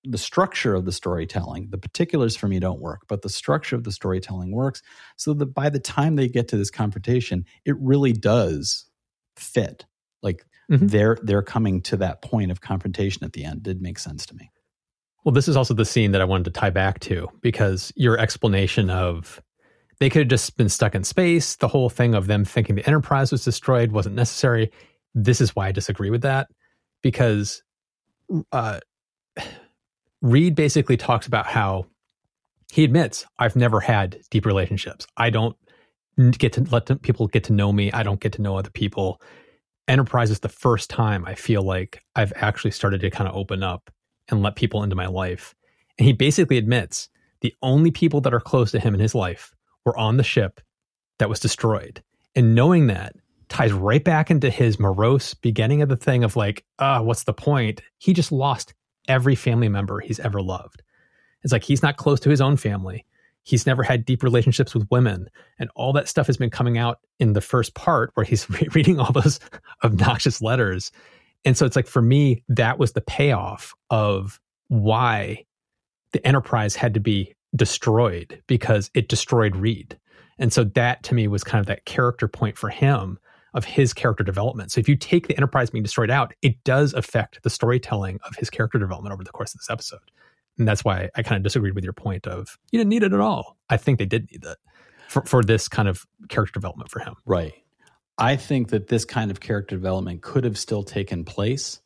[0.09, 3.85] the structure of the storytelling, the particulars for me don't work, but the structure of
[3.85, 4.83] the storytelling works.
[5.17, 8.87] So that by the time they get to this confrontation, it really does
[9.37, 9.87] fit.
[10.23, 10.87] Like mm-hmm.
[10.87, 13.63] they're they're coming to that point of confrontation at the end.
[13.63, 14.51] Did make sense to me.
[15.25, 18.19] Well, this is also the scene that I wanted to tie back to because your
[18.19, 19.43] explanation of
[19.99, 22.87] they could have just been stuck in space, the whole thing of them thinking the
[22.87, 24.71] Enterprise was destroyed wasn't necessary.
[25.15, 26.49] This is why I disagree with that
[27.03, 27.63] because
[28.53, 28.81] uh,
[30.23, 31.87] Reed basically talks about how
[32.73, 35.07] he admits I've never had deep relationships.
[35.17, 35.57] I don't
[36.39, 37.93] get to let people get to know me.
[37.93, 39.21] I don't get to know other people.
[39.89, 43.63] Enterprise is the first time I feel like I've actually started to kind of open
[43.63, 43.91] up
[44.29, 45.55] and let people into my life.
[45.99, 47.09] And he basically admits
[47.41, 49.53] the only people that are close to him in his life
[49.85, 50.61] were on the ship
[51.19, 52.03] that was destroyed.
[52.35, 53.15] And knowing that
[53.49, 57.33] ties right back into his morose beginning of the thing of like, ah, what's the
[57.33, 57.81] point?
[57.99, 58.75] He just lost
[59.09, 60.83] every family member he's ever loved.
[61.43, 63.05] It's like he's not close to his own family.
[63.43, 65.31] He's never had deep relationships with women.
[65.59, 68.69] And all that stuff has been coming out in the first part where he's re-
[68.73, 69.39] reading all those
[69.85, 70.91] obnoxious letters
[71.47, 75.47] and so it's like for me, that was the payoff of why
[76.13, 79.97] the enterprise had to be destroyed because it destroyed Reed.
[80.41, 83.19] And so that to me was kind of that character point for him
[83.57, 84.71] of his character development.
[84.71, 88.37] So if you take the enterprise being destroyed out, it does affect the storytelling of
[88.37, 90.13] his character development over the course of this episode.
[90.59, 93.13] And that's why I kind of disagreed with your point of you didn't need it
[93.13, 93.57] at all.
[93.69, 94.59] I think they did need it
[95.09, 97.15] for, for this kind of character development for him.
[97.25, 97.55] Right.
[98.19, 101.81] I think that this kind of character development could have still taken place.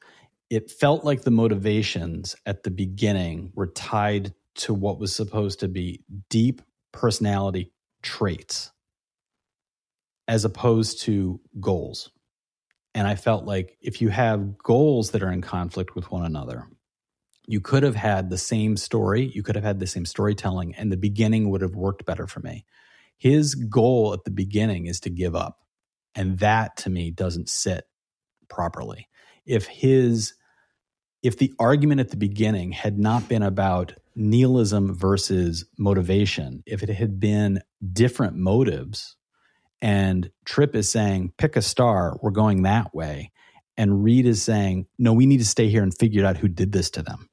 [0.51, 5.68] It felt like the motivations at the beginning were tied to what was supposed to
[5.68, 6.62] be deep
[6.93, 8.73] personality traits
[10.31, 12.09] as opposed to goals.
[12.95, 16.68] And I felt like if you have goals that are in conflict with one another,
[17.49, 20.93] you could have had the same story, you could have had the same storytelling, and
[20.93, 22.64] the beginning would have worked better for me.
[23.18, 25.59] His goal at the beginning is to give up.
[26.14, 27.83] And that to me doesn't sit
[28.49, 29.09] properly.
[29.45, 30.35] If his
[31.24, 36.89] if the argument at the beginning had not been about nihilism versus motivation, if it
[36.89, 37.62] had been
[37.93, 39.16] different motives,
[39.83, 43.31] and Trip is saying, pick a star, we're going that way.
[43.76, 46.72] And Reed is saying, no, we need to stay here and figure out who did
[46.72, 47.28] this to them.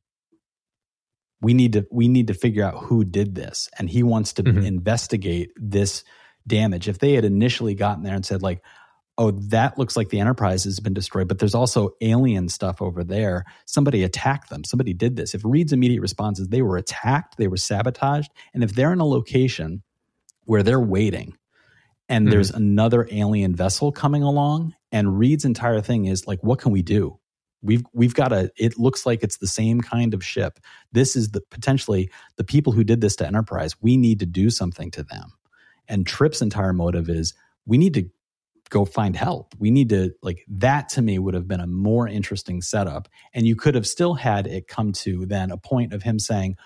[1.41, 3.69] We need to we need to figure out who did this.
[3.77, 4.65] And he wants to mm-hmm.
[4.65, 6.03] investigate this
[6.47, 6.87] damage.
[6.87, 8.63] If they had initially gotten there and said, like,
[9.17, 13.03] oh, that looks like the Enterprise has been destroyed, but there's also alien stuff over
[13.03, 13.43] there.
[13.65, 14.63] Somebody attacked them.
[14.63, 15.35] Somebody did this.
[15.35, 18.99] If Reed's immediate response is they were attacked, they were sabotaged, and if they're in
[18.99, 19.83] a location
[20.45, 21.36] where they're waiting
[22.09, 22.31] and mm-hmm.
[22.31, 26.81] there's another alien vessel coming along, and Reed's entire thing is like, what can we
[26.81, 27.19] do?
[27.61, 28.51] We've we've got a.
[28.55, 30.59] It looks like it's the same kind of ship.
[30.91, 33.75] This is the potentially the people who did this to Enterprise.
[33.81, 35.33] We need to do something to them.
[35.87, 37.33] And Trip's entire motive is
[37.65, 38.09] we need to
[38.69, 39.55] go find help.
[39.57, 43.07] We need to like that to me would have been a more interesting setup.
[43.33, 46.57] And you could have still had it come to then a point of him saying,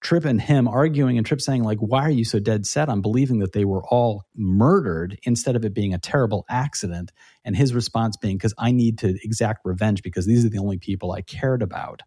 [0.00, 3.02] Trip and him arguing and Trip saying, like, why are you so dead set on
[3.02, 7.12] believing that they were all murdered instead of it being a terrible accident?
[7.44, 10.78] And his response being, because I need to exact revenge because these are the only
[10.78, 12.00] people I cared about.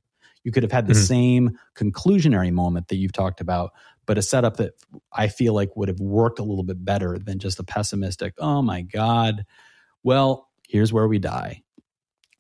[0.44, 1.04] You could have had the mm-hmm.
[1.04, 3.72] same conclusionary moment that you've talked about,
[4.06, 4.74] but a setup that
[5.12, 8.62] I feel like would have worked a little bit better than just a pessimistic, oh
[8.62, 9.46] my God,
[10.02, 11.62] well, here's where we die.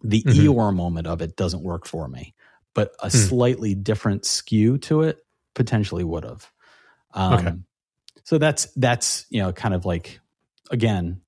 [0.03, 0.47] The mm-hmm.
[0.47, 2.33] Eeyore moment of it doesn't work for me,
[2.73, 3.11] but a mm.
[3.29, 5.22] slightly different skew to it
[5.53, 6.51] potentially would have.
[7.13, 7.55] Um, okay.
[8.23, 10.19] So that's, that's, you know, kind of like,
[10.71, 11.21] again,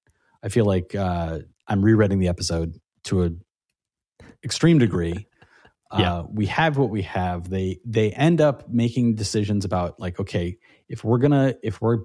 [0.44, 3.30] I feel like uh, I'm rereading the episode to a
[4.44, 5.28] extreme degree.
[5.96, 6.14] Yeah.
[6.14, 7.48] Uh, we have what we have.
[7.50, 10.58] They they end up making decisions about like, okay,
[10.90, 12.00] if we're gonna if we're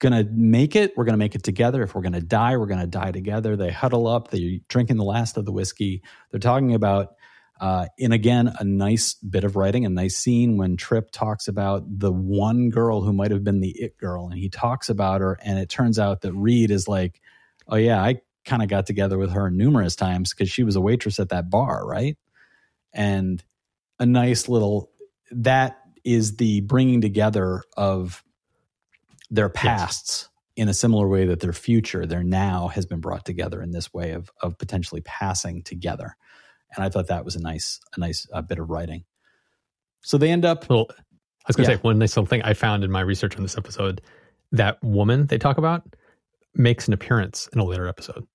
[0.00, 1.82] gonna make it, we're gonna make it together.
[1.82, 3.56] If we're gonna die, we're gonna die together.
[3.56, 4.30] They huddle up.
[4.30, 6.02] They're drinking the last of the whiskey.
[6.30, 7.14] They're talking about
[7.60, 11.84] uh, and again, a nice bit of writing, a nice scene when Trip talks about
[11.86, 15.38] the one girl who might have been the it girl, and he talks about her,
[15.42, 17.20] and it turns out that Reed is like,
[17.68, 20.80] "Oh yeah, I kind of got together with her numerous times because she was a
[20.80, 22.18] waitress at that bar, right?"
[22.92, 23.42] And
[24.00, 24.90] a nice little
[25.30, 28.24] that is the bringing together of
[29.30, 30.62] their pasts yes.
[30.62, 33.94] in a similar way that their future, their now, has been brought together in this
[33.94, 36.16] way of of potentially passing together
[36.74, 39.04] and I thought that was a nice a nice uh, bit of writing.
[40.02, 40.68] So they end up.
[40.68, 41.78] Well, I was going to yeah.
[41.78, 44.00] say one nice little thing I found in my research on this episode.
[44.52, 45.82] That woman they talk about
[46.54, 48.26] makes an appearance in a later episode.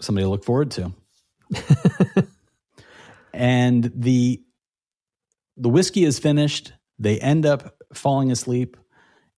[0.00, 0.92] Somebody to look forward to.
[3.32, 4.42] and the
[5.56, 6.72] the whiskey is finished.
[6.98, 8.76] They end up falling asleep,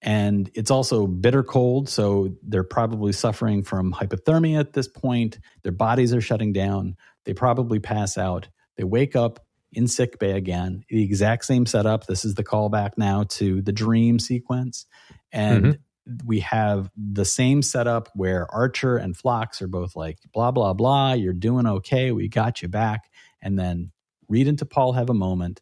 [0.02, 1.88] and it's also bitter cold.
[1.88, 5.38] So they're probably suffering from hypothermia at this point.
[5.62, 6.96] Their bodies are shutting down.
[7.24, 8.48] They probably pass out.
[8.76, 10.84] They wake up in sick bay again.
[10.88, 12.06] The exact same setup.
[12.06, 14.86] This is the callback now to the dream sequence.
[15.32, 16.26] And mm-hmm.
[16.26, 21.12] we have the same setup where Archer and Phlox are both like, blah, blah, blah.
[21.12, 22.10] You're doing okay.
[22.10, 23.10] We got you back.
[23.42, 23.92] And then
[24.28, 25.60] Reed and Paul have a moment.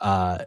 [0.00, 0.44] Uh,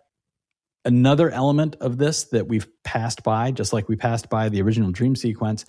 [0.86, 4.92] another element of this that we've passed by, just like we passed by the original
[4.92, 5.66] dream sequence,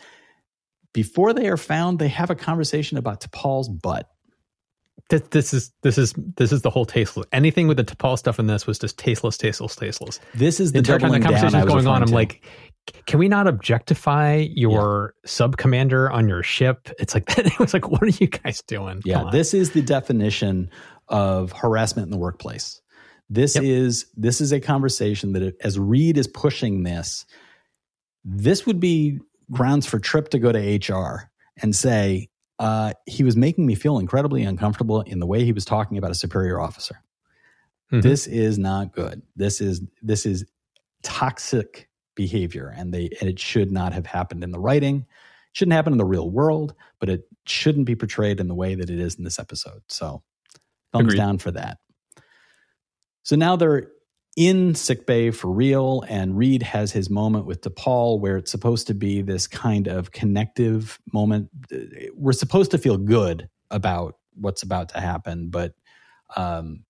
[0.95, 4.09] before they are found, they have a conversation about T'Pol's butt
[5.09, 7.27] this, this is this is this is the whole tasteless.
[7.33, 10.21] Anything with the T'Pol stuff in this was just tasteless, tasteless, tasteless.
[10.35, 12.03] This is the, the entire time the conversation is going on.
[12.03, 12.15] I'm to.
[12.15, 12.45] like,
[13.07, 15.29] can we not objectify your yeah.
[15.29, 16.91] sub commander on your ship?
[16.99, 19.01] It's like it was like, what are you guys doing?
[19.05, 20.71] Yeah, this is the definition
[21.09, 22.81] of harassment in the workplace.
[23.31, 23.65] This yep.
[23.65, 27.25] is this is a conversation that as Reed is pushing this,
[28.25, 29.19] this would be
[29.51, 31.31] grounds for Trip to go to HR
[31.61, 32.28] and say,
[32.59, 36.11] uh, he was making me feel incredibly uncomfortable in the way he was talking about
[36.11, 37.03] a superior officer.
[37.93, 38.01] Mm-hmm.
[38.01, 39.23] This is not good.
[39.37, 40.45] This is this is
[41.03, 44.97] toxic behavior, and they and it should not have happened in the writing.
[44.97, 48.75] It shouldn't happen in the real world, but it shouldn't be portrayed in the way
[48.75, 49.83] that it is in this episode.
[49.89, 50.23] So,
[50.93, 51.17] thumbs Agreed.
[51.17, 51.79] down for that.
[53.23, 53.91] So now they're
[54.39, 58.95] in sickbay for real, and Reed has his moment with T'Pol where it's supposed to
[58.95, 61.51] be this kind of connective moment.
[62.15, 65.75] We're supposed to feel good about what's about to happen, but
[66.37, 66.85] um,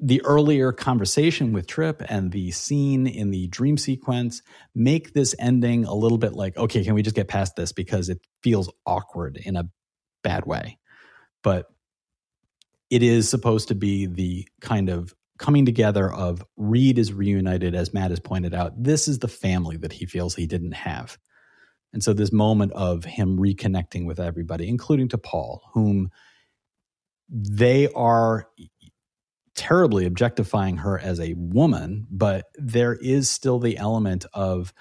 [0.00, 4.42] the earlier conversation with Trip and the scene in the dream sequence
[4.74, 8.08] make this ending a little bit like, okay, can we just get past this because
[8.08, 9.70] it feels awkward in a
[10.24, 10.76] bad way.
[11.44, 11.66] But
[12.90, 17.92] it is supposed to be the kind of coming together of Reed is reunited, as
[17.92, 18.72] Matt has pointed out.
[18.80, 21.18] This is the family that he feels he didn't have.
[21.92, 26.10] And so this moment of him reconnecting with everybody, including T'Pol, whom
[27.28, 28.48] they are
[29.54, 34.72] terribly objectifying her as a woman, but there is still the element of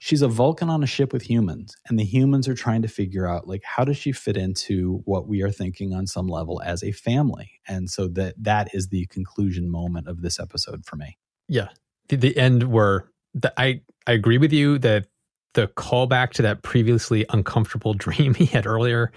[0.00, 3.28] she's a Vulcan on a ship with humans, and the humans are trying to figure
[3.28, 6.82] out like how does she fit into what we are thinking on some level as
[6.82, 11.16] a family, and so that that is the conclusion moment of this episode for me.
[11.48, 11.68] Yeah,
[12.08, 15.06] the, the end where the, I I agree with you that
[15.52, 19.12] the callback to that previously uncomfortable dream he had earlier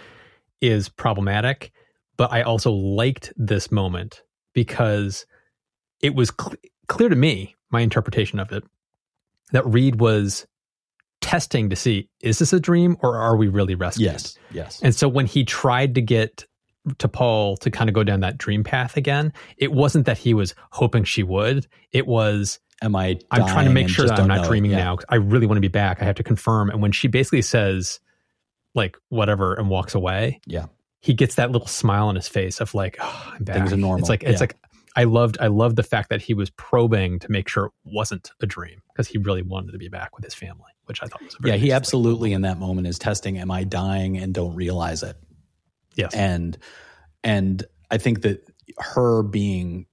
[0.62, 1.72] is problematic,
[2.18, 4.22] but I also liked this moment
[4.54, 5.26] because
[6.02, 6.56] it was cl-
[6.88, 8.64] clear to me my interpretation of it
[9.52, 10.46] that Reed was
[11.24, 14.12] testing to see is this a dream or are we really rescued?
[14.12, 14.82] Yes, yes.
[14.84, 16.46] And so when he tried to get
[16.88, 20.54] T'Pol to kind of go down that dream path again, it wasn't that he was
[20.72, 21.66] hoping she would.
[21.92, 23.20] It was, am I?
[23.32, 24.84] I'm trying to make sure that I'm not dreaming yeah.
[24.84, 24.98] now.
[25.08, 26.02] I really want to be back.
[26.02, 26.70] I have to confirm.
[26.70, 28.00] And when she basically says,
[28.76, 30.66] like whatever, and walks away, yeah,
[31.00, 33.56] he gets that little smile on his face of like, oh, I'm back.
[33.56, 34.00] Things are normal.
[34.00, 34.40] It's like it's yeah.
[34.40, 34.58] like
[34.96, 38.32] I loved I loved the fact that he was probing to make sure it wasn't
[38.42, 41.24] a dream because he really wanted to be back with his family, which I thought
[41.24, 41.56] was yeah.
[41.56, 45.16] He absolutely in that moment is testing: Am I dying and don't realize it?
[45.96, 46.58] Yes, and
[47.24, 49.86] and I think that her being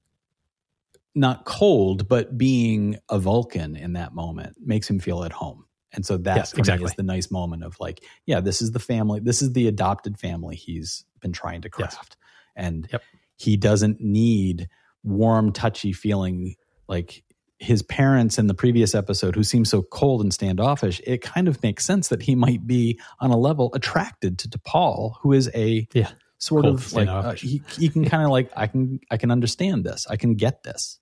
[1.15, 5.65] not cold but being a Vulcan in that moment makes him feel at home.
[5.93, 6.85] And so that yes, exactly.
[6.85, 10.19] is the nice moment of like, yeah, this is the family, this is the adopted
[10.19, 12.17] family he's been trying to craft.
[12.17, 12.65] Yes.
[12.65, 13.03] And yep.
[13.37, 14.69] he doesn't need
[15.03, 16.55] warm, touchy feeling
[16.87, 17.25] like
[17.61, 21.63] his parents in the previous episode who seem so cold and standoffish, it kind of
[21.63, 25.87] makes sense that he might be on a level attracted to T'Pol, who is a
[25.93, 26.11] yeah.
[26.39, 29.85] sort of like uh, he, he can kind of like I can I can understand
[29.85, 30.07] this.
[30.09, 30.99] I can get this.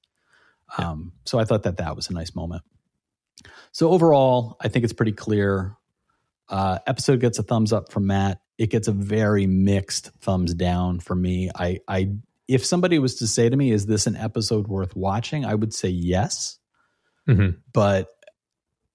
[0.78, 0.90] Yeah.
[0.90, 2.62] Um, so I thought that that was a nice moment.
[3.70, 5.76] So overall, I think it's pretty clear.
[6.48, 8.40] Uh, episode gets a thumbs up from Matt.
[8.58, 11.50] It gets a very mixed thumbs down for me.
[11.54, 12.16] I I
[12.48, 15.74] if somebody was to say to me, "Is this an episode worth watching?" I would
[15.74, 16.58] say yes,
[17.28, 17.58] mm-hmm.
[17.72, 18.08] but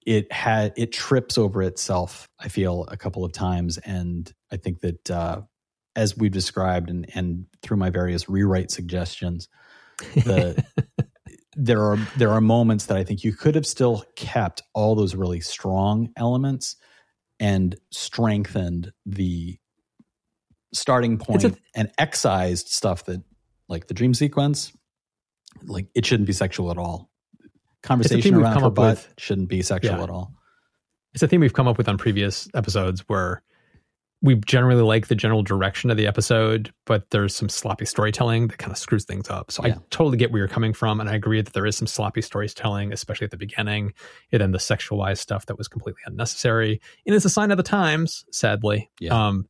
[0.04, 2.28] it had it trips over itself.
[2.38, 5.42] I feel a couple of times, and I think that uh,
[5.96, 9.48] as we've described, and and through my various rewrite suggestions,
[10.14, 10.64] the
[11.56, 15.14] there are there are moments that I think you could have still kept all those
[15.14, 16.76] really strong elements
[17.40, 19.58] and strengthened the
[20.72, 23.22] starting point and excised stuff that
[23.68, 24.72] like the dream sequence,
[25.64, 27.10] like it shouldn't be sexual at all.
[27.82, 30.04] Conversation around her butt with, shouldn't be sexual yeah.
[30.04, 30.32] at all.
[31.12, 33.42] It's a theme we've come up with on previous episodes where
[34.24, 38.56] we generally like the general direction of the episode, but there's some sloppy storytelling that
[38.56, 39.52] kind of screws things up.
[39.52, 39.74] So yeah.
[39.74, 42.22] I totally get where you're coming from, and I agree that there is some sloppy
[42.22, 43.92] storytelling, especially at the beginning,
[44.32, 46.80] and then the sexualized stuff that was completely unnecessary.
[47.06, 48.90] And it's a sign of the times, sadly.
[48.98, 49.26] Yeah.
[49.26, 49.46] Um,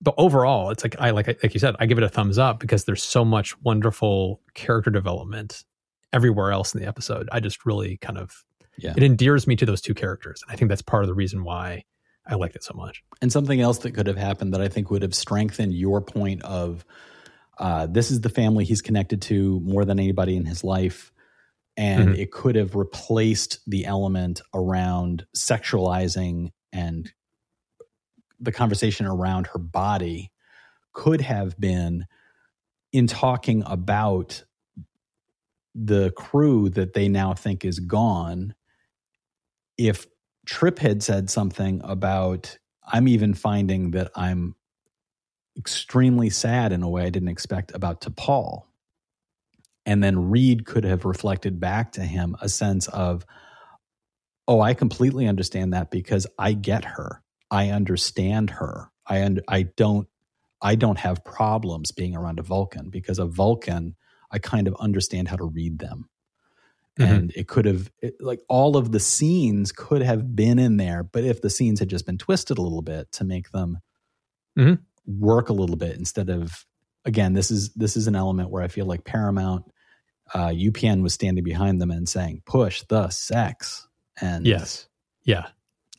[0.00, 2.60] but overall, it's like I like like you said, I give it a thumbs up
[2.60, 5.64] because there's so much wonderful character development
[6.12, 7.28] everywhere else in the episode.
[7.32, 8.44] I just really kind of
[8.76, 8.94] yeah.
[8.96, 11.42] it endears me to those two characters, and I think that's part of the reason
[11.44, 11.84] why
[12.26, 13.02] I liked it so much.
[13.22, 16.42] And something else that could have happened that I think would have strengthened your point
[16.42, 16.84] of
[17.58, 21.12] uh, this is the family he's connected to more than anybody in his life.
[21.76, 22.20] And mm-hmm.
[22.20, 27.12] it could have replaced the element around sexualizing and
[28.40, 30.30] the conversation around her body
[30.92, 32.06] could have been
[32.92, 34.44] in talking about
[35.74, 38.54] the crew that they now think is gone
[39.76, 40.06] if
[40.46, 42.58] trip had said something about
[42.90, 44.54] i'm even finding that i'm
[45.56, 48.62] extremely sad in a way i didn't expect about T'Pol
[49.86, 53.24] and then reed could have reflected back to him a sense of
[54.48, 58.90] oh i completely understand that because i get her I understand her.
[59.06, 60.08] I und- I don't
[60.60, 63.96] I don't have problems being around a Vulcan because a Vulcan
[64.30, 66.08] I kind of understand how to read them.
[66.98, 67.14] Mm-hmm.
[67.14, 71.02] And it could have it, like all of the scenes could have been in there,
[71.02, 73.78] but if the scenes had just been twisted a little bit to make them
[74.58, 74.74] mm-hmm.
[75.06, 76.66] work a little bit instead of
[77.04, 79.64] again, this is this is an element where I feel like Paramount
[80.34, 83.88] uh, UPN was standing behind them and saying, "Push the sex."
[84.20, 84.88] And yes,
[85.24, 85.46] yeah,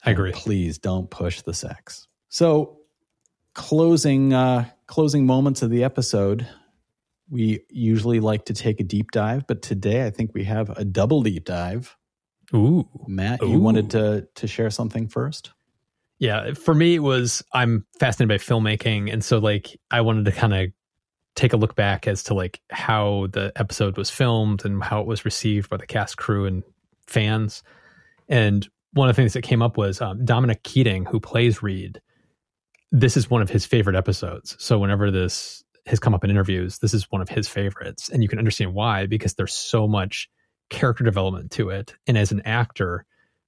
[0.05, 0.31] I agree.
[0.31, 2.07] Please don't push the sex.
[2.29, 2.79] So,
[3.53, 6.47] closing uh, closing moments of the episode.
[7.31, 10.83] We usually like to take a deep dive, but today I think we have a
[10.83, 11.95] double deep dive.
[12.55, 13.49] Ooh, Matt, Ooh.
[13.49, 15.51] you wanted to to share something first?
[16.17, 20.31] Yeah, for me it was I'm fascinated by filmmaking, and so like I wanted to
[20.31, 20.69] kind of
[21.35, 25.07] take a look back as to like how the episode was filmed and how it
[25.07, 26.63] was received by the cast, crew, and
[27.07, 27.63] fans.
[28.27, 32.01] And one of the things that came up was um, Dominic Keating, who plays Reed.
[32.91, 34.55] This is one of his favorite episodes.
[34.59, 38.23] So whenever this has come up in interviews, this is one of his favorites, and
[38.23, 40.29] you can understand why because there's so much
[40.69, 41.93] character development to it.
[42.07, 43.05] And as an actor,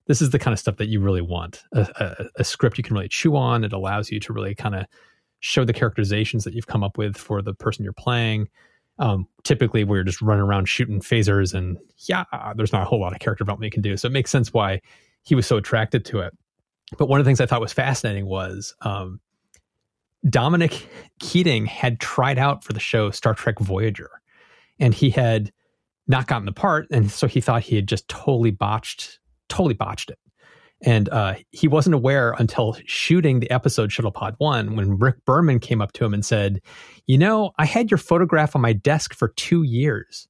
[0.07, 1.63] this is the kind of stuff that you really want.
[1.73, 3.63] A, a, a script you can really chew on.
[3.63, 4.85] It allows you to really kind of
[5.39, 8.47] show the characterizations that you've come up with for the person you're playing.
[8.99, 11.77] Um, typically, you're just running around shooting phasers, and
[12.07, 12.25] yeah,
[12.55, 13.97] there's not a whole lot of character development you can do.
[13.97, 14.81] So it makes sense why
[15.23, 16.33] he was so attracted to it.
[16.97, 19.19] But one of the things I thought was fascinating was um,
[20.27, 20.87] Dominic
[21.19, 24.09] Keating had tried out for the show Star Trek Voyager,
[24.79, 25.51] and he had
[26.07, 30.09] not gotten the part, and so he thought he had just totally botched, totally botched
[30.09, 30.19] it.
[30.83, 35.79] And uh, he wasn't aware until shooting the episode Shuttlepod One when Rick Berman came
[35.79, 36.59] up to him and said,
[37.05, 40.27] "You know, I had your photograph on my desk for two years."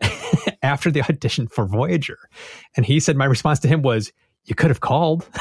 [0.62, 2.18] after the audition for Voyager.
[2.76, 4.12] And he said, My response to him was,
[4.44, 5.26] you could have called.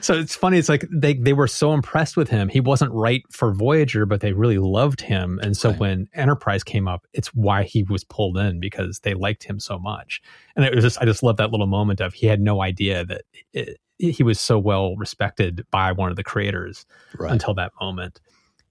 [0.00, 0.58] so it's funny.
[0.58, 2.48] It's like they, they were so impressed with him.
[2.48, 5.38] He wasn't right for Voyager, but they really loved him.
[5.42, 5.78] And so right.
[5.78, 9.78] when Enterprise came up, it's why he was pulled in because they liked him so
[9.78, 10.20] much.
[10.56, 13.04] And it was just, I just love that little moment of he had no idea
[13.04, 13.22] that
[13.52, 16.86] it, he was so well respected by one of the creators
[17.18, 17.30] right.
[17.30, 18.20] until that moment.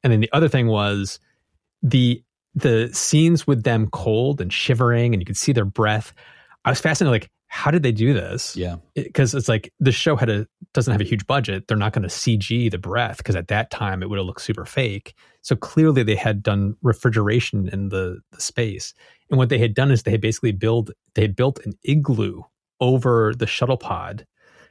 [0.04, 1.20] And then the other thing was
[1.82, 2.24] the
[2.56, 6.14] the scenes with them cold and shivering and you could see their breath.
[6.66, 8.56] I was fascinated like how did they do this?
[8.56, 8.76] Yeah.
[8.94, 11.68] Because it's like the show had a doesn't have a huge budget.
[11.68, 14.42] They're not going to CG the breath because at that time it would have looked
[14.42, 15.16] super fake.
[15.42, 18.94] So clearly they had done refrigeration in the, the space.
[19.32, 22.44] And what they had done is they had basically built they had built an igloo
[22.80, 24.28] over the shuttle pod.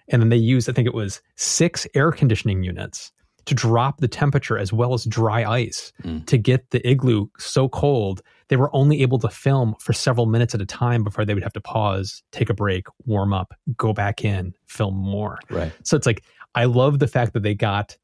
[0.09, 3.13] And then they used, I think it was six air conditioning units
[3.47, 6.25] to drop the temperature as well as dry ice mm.
[6.27, 10.55] to get the igloo so cold they were only able to film for several minutes
[10.55, 13.93] at a time before they would have to pause, take a break, warm up, go
[13.93, 15.39] back in, film more.
[15.51, 15.73] Right.
[15.85, 16.23] So it's like
[16.55, 17.97] I love the fact that they got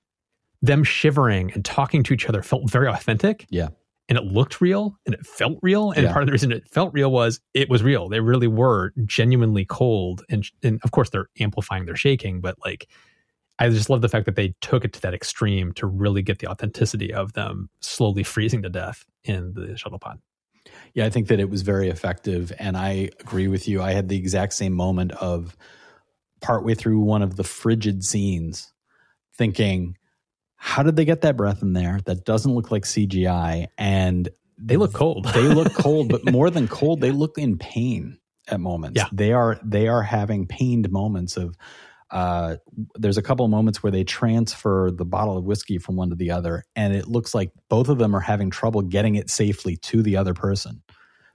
[0.62, 3.46] them shivering and talking to each other felt very authentic.
[3.50, 3.68] Yeah.
[4.08, 5.90] And it looked real and it felt real.
[5.90, 6.12] And yeah.
[6.12, 8.08] part of the reason it felt real was it was real.
[8.08, 10.22] They really were genuinely cold.
[10.28, 12.86] And, and of course, they're amplifying their shaking, but like,
[13.58, 16.40] I just love the fact that they took it to that extreme to really get
[16.40, 20.18] the authenticity of them slowly freezing to death in the shuttle pod.
[20.94, 22.52] Yeah, I think that it was very effective.
[22.58, 23.82] And I agree with you.
[23.82, 25.56] I had the exact same moment of
[26.40, 28.72] partway through one of the frigid scenes
[29.36, 29.96] thinking,
[30.56, 32.00] how did they get that breath in there?
[32.04, 33.68] That doesn't look like CGI.
[33.76, 35.26] And they look cold.
[35.26, 38.96] they look cold, but more than cold, they look in pain at moments.
[38.96, 39.08] Yeah.
[39.12, 41.56] They are they are having pained moments of
[42.14, 42.56] uh,
[42.94, 46.16] there's a couple of moments where they transfer the bottle of whiskey from one to
[46.16, 49.76] the other, and it looks like both of them are having trouble getting it safely
[49.78, 50.80] to the other person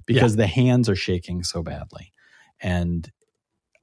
[0.05, 0.43] because yeah.
[0.43, 2.13] the hands are shaking so badly.
[2.61, 3.11] And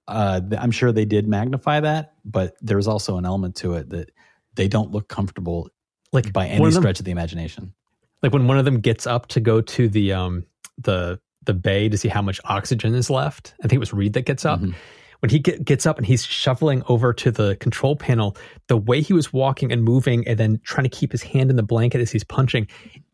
[0.09, 4.11] uh, I'm sure they did magnify that, but there's also an element to it that
[4.55, 5.69] they don't look comfortable,
[6.13, 7.75] like by any them, stretch of the imagination.
[8.23, 10.47] Like when one of them gets up to go to the um
[10.79, 13.55] the the bay to see how much oxygen is left.
[13.63, 14.61] I think it was Reed that gets up.
[14.61, 14.73] Mm-hmm
[15.21, 18.37] when he get, gets up and he's shuffling over to the control panel,
[18.69, 21.57] the way he was walking and moving and then trying to keep his hand in
[21.57, 22.69] the blanket as he's punching,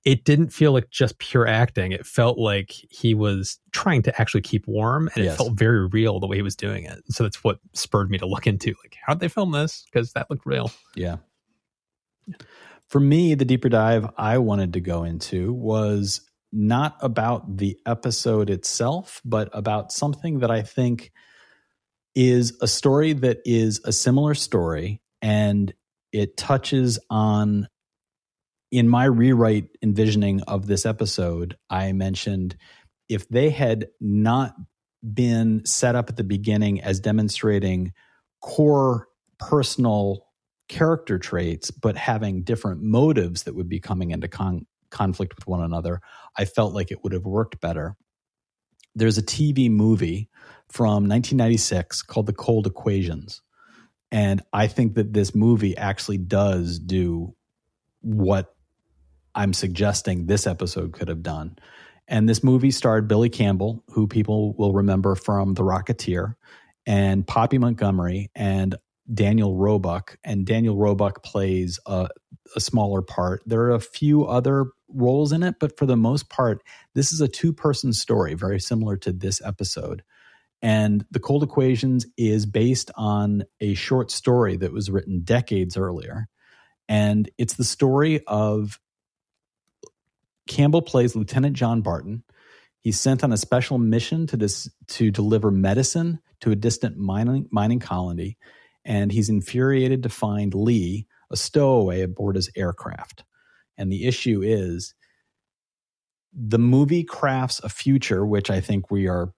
[0.05, 1.93] it didn't feel like just pure acting.
[1.93, 5.35] It felt like he was trying to actually keep warm and yes.
[5.35, 7.03] it felt very real the way he was doing it.
[7.09, 9.85] So that's what spurred me to look into like, how'd they film this?
[9.91, 10.71] Because that looked real.
[10.97, 11.17] Yeah.
[12.89, 16.21] For me, the deeper dive I wanted to go into was
[16.53, 21.13] not about the episode itself, but about something that I think–
[22.15, 25.73] is a story that is a similar story and
[26.13, 27.69] it touches on
[28.71, 32.57] in my rewrite envisioning of this episode i mentioned
[33.09, 34.55] if they had not
[35.15, 37.93] been set up at the beginning as demonstrating
[38.41, 39.09] core
[39.39, 40.27] personal
[40.69, 45.63] character traits but having different motives that would be coming into con- conflict with one
[45.63, 46.01] another
[46.37, 47.97] i felt like it would have worked better.
[48.95, 50.29] There's a tv movie
[50.73, 53.43] from 1996 called The Cold Equations.
[54.11, 57.35] And I think that this movie actually does do
[58.01, 58.55] what
[59.35, 61.57] I'm suggesting this episode could have done.
[62.09, 66.35] And this movie starred Billy Campbell, who people will remember from The Rocketeer,
[66.87, 68.75] and Poppy Montgomery and
[69.13, 70.19] Daniel Roebuck.
[70.25, 72.09] And Daniel Roebuck plays a,
[72.57, 73.43] a smaller part.
[73.45, 76.63] There are a few other roles in it, but for the most part,
[76.95, 80.03] this is a two person story, very similar to this episode.
[80.63, 86.29] And The Cold Equations is based on a short story that was written decades earlier.
[86.89, 88.79] And it's the story of
[90.49, 92.23] Campbell plays Lieutenant John Barton.
[92.81, 97.49] He's sent on a special mission to this to deliver medicine to a distant mining
[97.51, 98.37] mining colony,
[98.85, 103.25] and he's infuriated to find Lee, a stowaway aboard his aircraft.
[103.79, 104.95] And the issue is
[106.33, 109.33] the movie crafts a future, which I think we are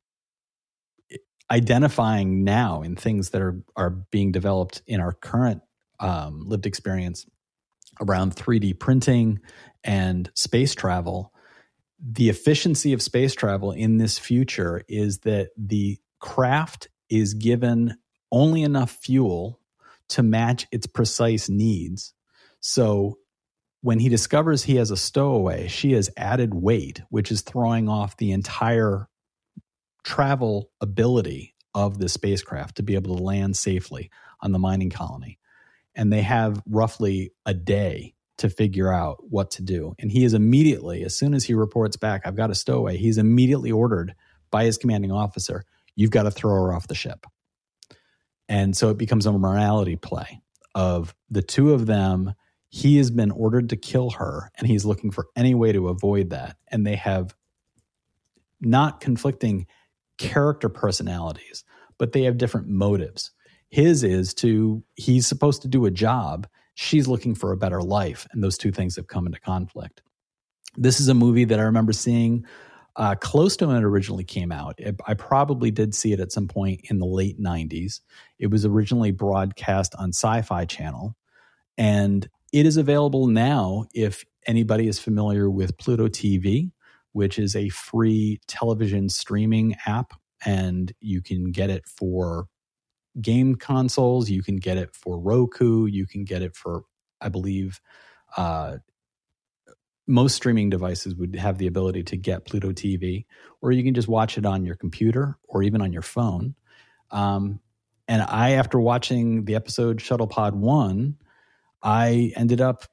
[1.51, 5.63] identifying now in things that are are being developed in our current
[6.01, 7.27] um, lived experience
[8.01, 9.41] around 3D printing
[9.83, 11.33] and space travel.
[12.01, 17.97] The efficiency of space travel in this future is that the craft is given
[18.33, 19.61] only enough fuel
[20.09, 22.13] to match its precise needs.
[22.61, 23.19] So
[23.81, 28.17] when he discovers he has a stowaway, she has added weight, which is throwing off
[28.17, 29.09] the entire
[30.05, 35.39] travel ability of the spacecraft to be able to land safely on the mining colony.
[35.95, 39.95] And they have roughly a day to figure out what to do.
[39.99, 43.19] And he is immediately, as soon as he reports back, I've got a stowaway, he's
[43.19, 44.15] immediately ordered
[44.51, 45.65] by his commanding officer,
[45.97, 47.27] you've got to throw her off the ship.
[48.49, 50.41] And so it becomes a morality play
[50.75, 52.35] of the two of them.
[52.69, 56.31] He has been ordered to kill her, and he's looking for any way to avoid
[56.31, 56.57] that.
[56.69, 57.35] And they have
[58.61, 59.67] not conflicting
[60.19, 61.65] character personalities,
[61.99, 63.33] but they have different motives.
[63.69, 66.47] His is to, he's supposed to do a job.
[66.75, 68.27] She's looking for a better life.
[68.33, 70.03] And those two things have come into conflict.
[70.77, 72.45] This is a movie that I remember seeing
[72.97, 74.75] uh, close to when it originally came out.
[74.79, 78.01] It, I probably did see it at some point in the late 90s.
[78.39, 81.17] It was originally broadcast on Sci Fi Channel,
[81.77, 86.71] and it is available now if anybody is familiar with Pluto TV,
[87.15, 90.13] which is a free television streaming app,
[90.45, 92.47] and you can get it for
[93.21, 96.83] game consoles, you can get it for Roku, you can get it for,
[97.21, 97.81] I believe,
[98.37, 98.79] uh,
[100.09, 103.27] most streaming devices would have the ability to get Pluto TV,
[103.63, 106.57] or you can just watch it on your computer or even on your phone.
[107.13, 107.61] Um,
[108.09, 111.17] and I, after watching the episode Shuttlepod One,
[111.81, 112.85] I ended up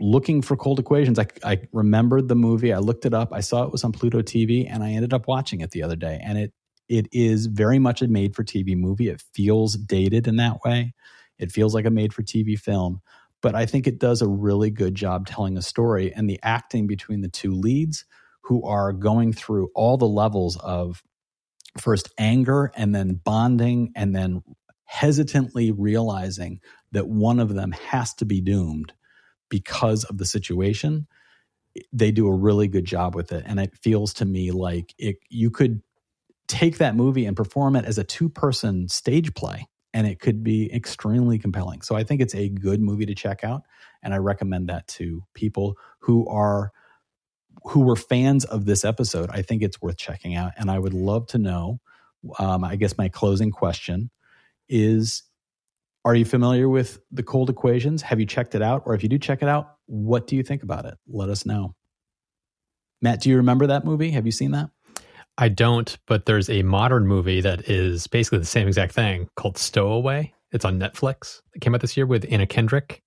[0.00, 1.18] looking for cold equations.
[1.18, 2.72] I, I remembered the movie.
[2.72, 3.32] I looked it up.
[3.32, 5.96] I saw it was on Pluto TV, and I ended up watching it the other
[5.96, 6.20] day.
[6.22, 6.52] And it
[6.88, 9.08] it is very much a made for TV movie.
[9.08, 10.94] It feels dated in that way.
[11.38, 13.00] It feels like a made for TV film,
[13.42, 16.86] but I think it does a really good job telling a story and the acting
[16.86, 18.04] between the two leads
[18.42, 21.02] who are going through all the levels of
[21.78, 24.42] first anger and then bonding and then
[24.84, 26.60] hesitantly realizing
[26.92, 28.92] that one of them has to be doomed
[29.48, 31.06] because of the situation
[31.92, 35.16] they do a really good job with it and it feels to me like it
[35.30, 35.80] you could
[36.48, 40.42] take that movie and perform it as a two person stage play and it could
[40.42, 41.82] be extremely compelling.
[41.82, 43.62] So I think it's a good movie to check out
[44.02, 46.72] and I recommend that to people who are
[47.64, 49.28] who were fans of this episode.
[49.30, 51.80] I think it's worth checking out and I would love to know
[52.38, 54.10] um, I guess my closing question
[54.68, 55.22] is
[56.08, 58.00] are you familiar with the cold equations?
[58.00, 60.42] Have you checked it out or if you do check it out, what do you
[60.42, 60.94] think about it?
[61.06, 61.74] Let us know.
[63.02, 64.10] Matt, do you remember that movie?
[64.12, 64.70] Have you seen that?
[65.36, 69.58] I don't, but there's a modern movie that is basically the same exact thing called
[69.58, 70.32] Stowaway.
[70.50, 71.42] It's on Netflix.
[71.52, 73.02] It came out this year with Anna Kendrick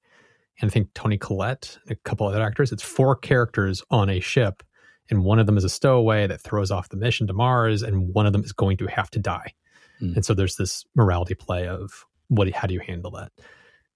[0.62, 2.72] and I think Toni Collette and a couple other actors.
[2.72, 4.62] It's four characters on a ship,
[5.10, 8.14] and one of them is a stowaway that throws off the mission to Mars, and
[8.14, 9.56] one of them is going to have to die.
[10.00, 10.18] Mm.
[10.18, 13.32] And so there's this morality play of what how do you handle that?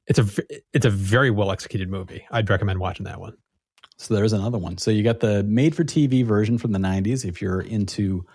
[0.08, 0.26] It's a
[0.74, 2.28] it's a very well executed movie.
[2.30, 3.38] I'd recommend watching that one.
[3.98, 4.78] So there's another one.
[4.78, 8.26] So you got the made for TV version from the 90s if you're into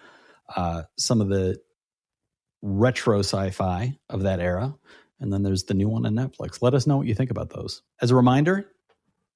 [0.56, 1.60] uh, some of the
[2.62, 4.74] retro sci fi of that era.
[5.20, 6.62] And then there's the new one on Netflix.
[6.62, 7.82] Let us know what you think about those.
[8.00, 8.70] As a reminder,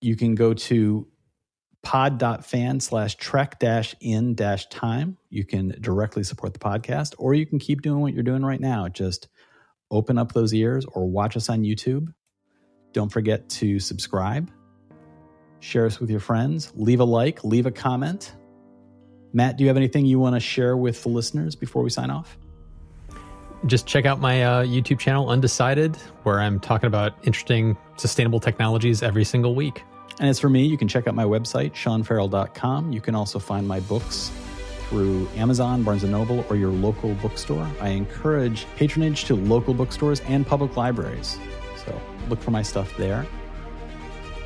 [0.00, 1.06] you can go to
[1.82, 5.18] pod.fan slash trek dash in dash time.
[5.28, 8.60] You can directly support the podcast, or you can keep doing what you're doing right
[8.60, 8.88] now.
[8.88, 9.28] Just
[9.90, 12.12] open up those ears or watch us on YouTube.
[12.92, 14.50] Don't forget to subscribe
[15.64, 16.70] Share us with your friends.
[16.76, 18.34] Leave a like, leave a comment.
[19.32, 22.10] Matt, do you have anything you want to share with the listeners before we sign
[22.10, 22.36] off?
[23.64, 29.02] Just check out my uh, YouTube channel, Undecided, where I'm talking about interesting, sustainable technologies
[29.02, 29.82] every single week.
[30.20, 32.92] And as for me, you can check out my website, seanferrell.com.
[32.92, 34.30] You can also find my books
[34.88, 37.68] through Amazon, Barnes & Noble, or your local bookstore.
[37.80, 41.38] I encourage patronage to local bookstores and public libraries.
[41.84, 43.26] So look for my stuff there.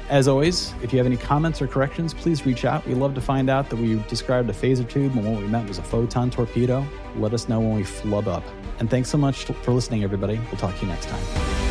[0.09, 2.87] As always, if you have any comments or corrections, please reach out.
[2.87, 5.69] We love to find out that we described a phaser tube and what we meant
[5.69, 6.87] was a photon torpedo.
[7.17, 8.45] Let us know when we flub up.
[8.79, 10.41] And thanks so much for listening, everybody.
[10.51, 11.68] We'll talk to you next time.